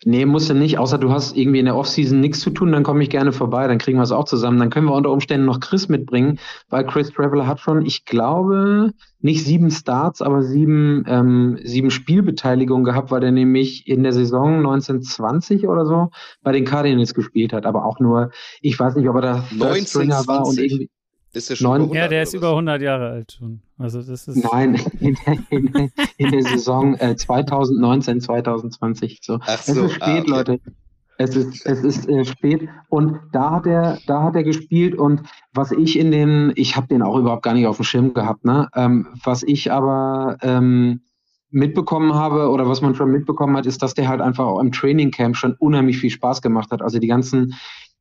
[0.04, 2.82] Nee, musst du nicht, außer du hast irgendwie in der Offseason nichts zu tun, dann
[2.82, 4.58] komme ich gerne vorbei, dann kriegen wir es auch zusammen.
[4.58, 6.40] Dann können wir unter Umständen noch Chris mitbringen,
[6.70, 12.84] weil Chris Traveler hat schon, ich glaube, nicht sieben Starts, aber sieben, ähm, sieben Spielbeteiligungen
[12.84, 16.10] gehabt, weil er nämlich in der Saison 1920 oder so
[16.42, 18.32] bei den Cardinals gespielt hat, aber auch nur,
[18.62, 20.90] ich weiß nicht, ob er da Stringer war und irgendwie.
[21.34, 23.62] Ist der schon Neun, Ja, der ist über 100 Jahre alt schon.
[23.78, 29.20] Also das ist Nein, in der, in der, in der Saison äh, 2019, 2020.
[29.22, 29.40] So.
[29.42, 29.72] Ach so.
[29.72, 30.30] Es ist spät, ah, okay.
[30.30, 30.60] Leute.
[31.18, 35.22] Es ist, es ist äh, spät und da hat er, da hat er gespielt und
[35.54, 38.44] was ich in den, ich habe den auch überhaupt gar nicht auf dem Schirm gehabt,
[38.44, 38.70] ne?
[38.74, 41.02] Ähm, was ich aber ähm,
[41.52, 44.72] mitbekommen habe oder was man schon mitbekommen hat, ist, dass der halt einfach auch im
[44.72, 46.82] Training Camp schon unheimlich viel Spaß gemacht hat.
[46.82, 47.54] Also die ganzen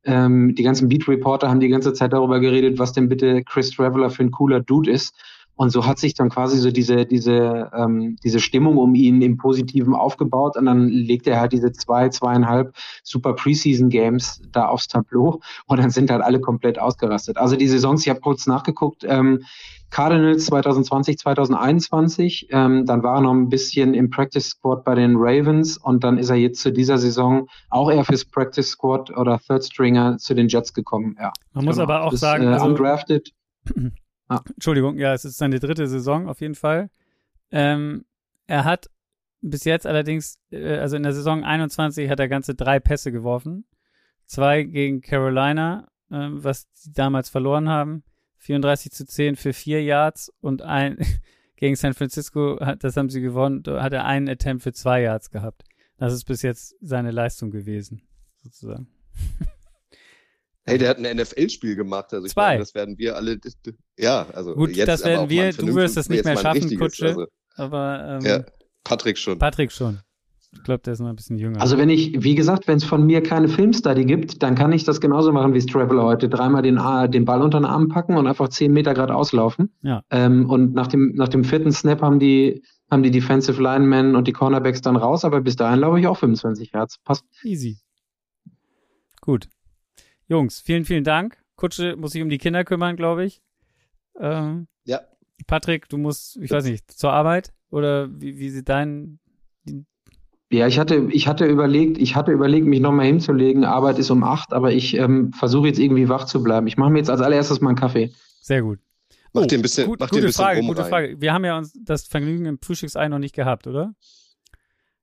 [0.03, 4.09] ähm, die ganzen Beat-Reporter haben die ganze Zeit darüber geredet, was denn bitte Chris Traveller
[4.09, 5.13] für ein cooler Dude ist.
[5.61, 9.37] Und so hat sich dann quasi so diese, diese, ähm, diese Stimmung um ihn im
[9.37, 10.57] Positiven aufgebaut.
[10.57, 15.39] Und dann legt er halt diese zwei, zweieinhalb super Preseason-Games da aufs Tableau.
[15.67, 17.37] Und dann sind halt alle komplett ausgerastet.
[17.37, 19.43] Also die Saisons, ich habe kurz nachgeguckt, ähm,
[19.91, 22.47] Cardinals 2020, 2021.
[22.49, 26.17] Ähm, dann war er noch ein bisschen im Practice Squad bei den Ravens und dann
[26.17, 30.33] ist er jetzt zu dieser Saison auch eher fürs Practice Squad oder Third Stringer zu
[30.33, 31.17] den Jets gekommen.
[31.19, 31.83] Ja, Man muss genau.
[31.83, 33.29] aber auch Ist, sagen, äh, also, undrafted.
[34.37, 36.89] Entschuldigung, ja, es ist seine dritte Saison auf jeden Fall.
[37.51, 38.05] Ähm,
[38.47, 38.89] er hat
[39.41, 43.65] bis jetzt allerdings, äh, also in der Saison 21 hat er ganze drei Pässe geworfen.
[44.25, 48.03] Zwei gegen Carolina, ähm, was sie damals verloren haben.
[48.37, 50.97] 34 zu 10 für vier Yards und ein
[51.57, 55.01] gegen San Francisco, hat, das haben sie gewonnen, da hat er einen Attempt für zwei
[55.01, 55.63] Yards gehabt.
[55.97, 58.01] Das ist bis jetzt seine Leistung gewesen,
[58.41, 58.87] sozusagen.
[60.63, 62.13] Hey, der hat ein NFL-Spiel gemacht.
[62.13, 62.49] Also ich Zwei.
[62.49, 63.39] meine, das werden wir alle.
[64.01, 67.07] Ja, also Gut, jetzt das werden wir- du wirst das nicht mehr schaffen, Kutsche.
[67.07, 67.25] Also,
[67.55, 68.43] Aber ähm, ja,
[68.83, 69.37] Patrick schon.
[69.37, 69.99] Patrick schon.
[70.53, 71.61] Ich glaube, der ist noch ein bisschen jünger.
[71.61, 74.83] Also wenn ich, wie gesagt, wenn es von mir keine Filmstudy gibt, dann kann ich
[74.83, 76.27] das genauso machen wie Straveler heute.
[76.27, 79.71] Dreimal den, A- den Ball unter den Arm packen und einfach zehn Meter geradeaus laufen.
[79.81, 80.03] Ja.
[80.09, 84.27] Ähm, und nach dem, nach dem vierten Snap haben die, haben die Defensive Linemen und
[84.27, 86.97] die Cornerbacks dann raus, aber bis dahin laufe ich auch 25 Hertz.
[87.05, 87.23] Passt.
[87.43, 87.77] Easy.
[89.21, 89.47] Gut.
[90.27, 91.37] Jungs, vielen, vielen Dank.
[91.55, 93.41] Kutsche muss sich um die Kinder kümmern, glaube ich.
[94.19, 95.01] Ähm, Ja.
[95.47, 97.51] Patrick, du musst, ich weiß nicht, zur Arbeit?
[97.69, 99.19] Oder wie, wie sieht dein.
[100.51, 103.63] Ja, ich hatte, ich hatte überlegt, ich hatte überlegt, mich nochmal hinzulegen.
[103.63, 106.67] Arbeit ist um acht, aber ich ähm, versuche jetzt irgendwie wach zu bleiben.
[106.67, 108.11] Ich mache mir jetzt als allererstes mal einen Kaffee.
[108.41, 108.79] Sehr gut.
[109.33, 110.89] Mach Oh, dir ein bisschen, gut, mach dir ein gute bisschen Frage, rum gute rein.
[110.89, 111.21] Frage.
[111.21, 113.95] Wir haben ja uns das Vergnügen im Frühstücksei noch nicht gehabt, oder?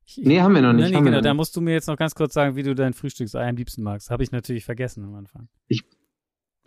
[0.05, 0.91] Ich, Nee, haben wir noch nicht.
[0.93, 1.23] Nee, genau.
[1.23, 3.83] Da musst du mir jetzt noch ganz kurz sagen, wie du dein Frühstücksei am liebsten
[3.83, 4.11] magst.
[4.11, 5.49] Habe ich natürlich vergessen am Anfang.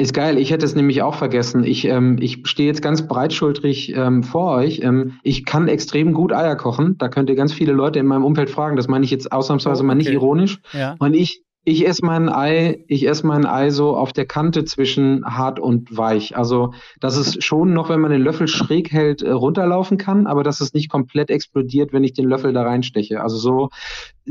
[0.01, 1.63] Ist geil, ich hätte es nämlich auch vergessen.
[1.63, 4.79] Ich, ähm, ich stehe jetzt ganz breitschultrig ähm, vor euch.
[4.81, 6.97] Ähm, ich kann extrem gut Eier kochen.
[6.97, 8.77] Da könnt ihr ganz viele Leute in meinem Umfeld fragen.
[8.77, 10.15] Das meine ich jetzt ausnahmsweise Oh, mal nicht okay.
[10.15, 10.57] ironisch.
[10.73, 10.95] Ja.
[10.97, 15.23] Und ich, ich esse mein Ei, ich esse mein Ei so auf der Kante zwischen
[15.23, 16.35] hart und weich.
[16.35, 20.41] Also, dass es schon noch, wenn man den Löffel schräg hält, äh, runterlaufen kann, aber
[20.41, 23.21] dass es nicht komplett explodiert, wenn ich den Löffel da reinsteche.
[23.21, 23.69] Also so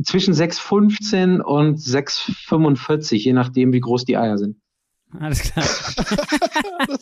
[0.03, 4.57] zwischen 6,15 und 6,45, je nachdem, wie groß die Eier sind.
[5.19, 5.67] Alles klar.
[6.87, 6.99] das,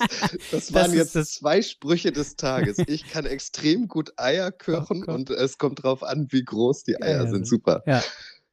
[0.50, 2.78] das waren ist jetzt das- zwei Sprüche des Tages.
[2.86, 7.00] Ich kann extrem gut Eier kochen Oh und es kommt drauf an, wie groß die
[7.02, 7.46] Eier Ja, sind.
[7.46, 7.82] Super.
[7.86, 8.02] Ja.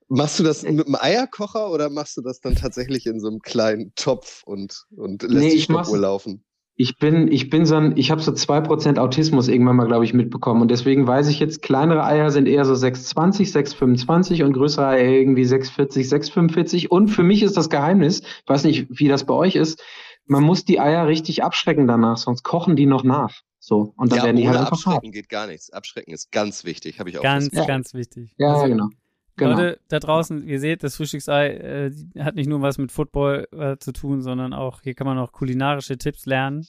[0.07, 3.39] Machst du das mit einem Eierkocher oder machst du das dann tatsächlich in so einem
[3.39, 6.43] kleinen Topf und, und lässt Nee, die Stoppuhr laufen?
[6.78, 10.13] Ich bin, ich bin so ein, ich habe so 2% Autismus irgendwann mal, glaube ich,
[10.13, 10.61] mitbekommen.
[10.61, 15.07] Und deswegen weiß ich jetzt, kleinere Eier sind eher so 6,20, 6,25 und größere Eier
[15.09, 16.88] irgendwie 6,40, 6,45.
[16.89, 19.82] Und für mich ist das Geheimnis, ich weiß nicht, wie das bei euch ist,
[20.28, 23.41] man muss die Eier richtig abschrecken danach, sonst kochen die noch nach.
[23.59, 23.93] So.
[23.95, 24.97] Und dann ja, werden die halt einfach hart.
[24.97, 25.71] Abschrecken geht gar nichts.
[25.71, 27.67] Abschrecken ist ganz wichtig, habe ich auch Ganz, festgestellt.
[27.67, 28.34] ganz wichtig.
[28.38, 28.89] Ja, Also, genau.
[29.38, 29.51] Genau.
[29.51, 33.77] Leute da draußen, ihr seht, das Frühstücksei äh, hat nicht nur was mit Football äh,
[33.77, 36.65] zu tun, sondern auch, hier kann man auch kulinarische Tipps lernen.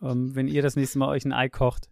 [0.00, 1.90] Ähm, wenn ihr das nächste Mal euch ein Ei kocht,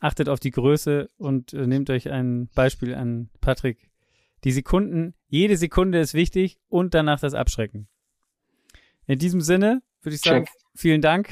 [0.00, 3.90] achtet auf die Größe und äh, nehmt euch ein Beispiel an Patrick.
[4.44, 7.88] Die Sekunden, jede Sekunde ist wichtig und danach das Abschrecken.
[9.06, 10.54] In diesem Sinne würde ich sagen, Check.
[10.74, 11.30] vielen Dank.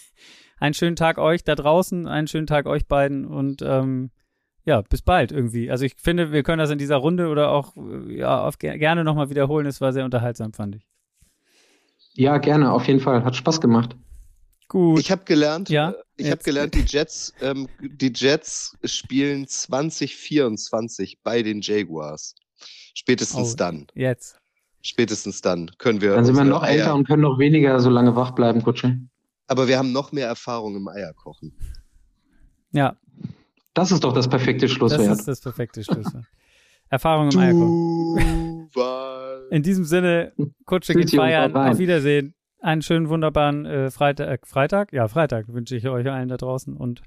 [0.58, 4.10] einen schönen Tag euch da draußen, einen schönen Tag euch beiden und ähm,
[4.66, 5.70] ja, bis bald irgendwie.
[5.70, 8.76] Also ich finde, wir können das in dieser Runde oder auch äh, ja, auf, ger-
[8.76, 9.66] gerne nochmal wiederholen.
[9.66, 10.86] Es war sehr unterhaltsam, fand ich.
[12.14, 13.24] Ja, gerne, auf jeden Fall.
[13.24, 13.96] Hat Spaß gemacht.
[14.68, 14.98] Gut.
[14.98, 21.20] Ich habe gelernt, Ja, äh, ich habe gelernt, die Jets, ähm, die Jets spielen 2024
[21.22, 22.34] bei den Jaguars.
[22.94, 23.56] Spätestens Oh.
[23.56, 24.38] dann, Jetzt.
[24.82, 26.14] spätestens dann können wir.
[26.14, 28.98] Dann sind wir noch älter Eier- und können noch weniger so lange wach bleiben, Kutsche.
[29.46, 31.52] Aber wir haben noch mehr Erfahrung im Eierkochen.
[32.72, 32.96] Ja,
[33.76, 35.02] Das ist doch das perfekte das Schlusswort.
[35.02, 36.24] ist das perfekte Schlusswort.
[36.88, 38.70] Erfahrung im.
[38.72, 39.48] Duval.
[39.50, 40.32] In diesem Sinne,
[40.64, 41.54] Kutsche geht feiern.
[41.54, 42.34] Auf Wiedersehen.
[42.60, 44.94] Einen schönen, wunderbaren äh, Freitag, äh, Freitag?
[44.94, 47.02] Ja, Freitag wünsche ich euch allen da draußen und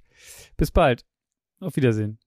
[0.57, 1.05] bis bald.
[1.59, 2.19] Auf Wiedersehen.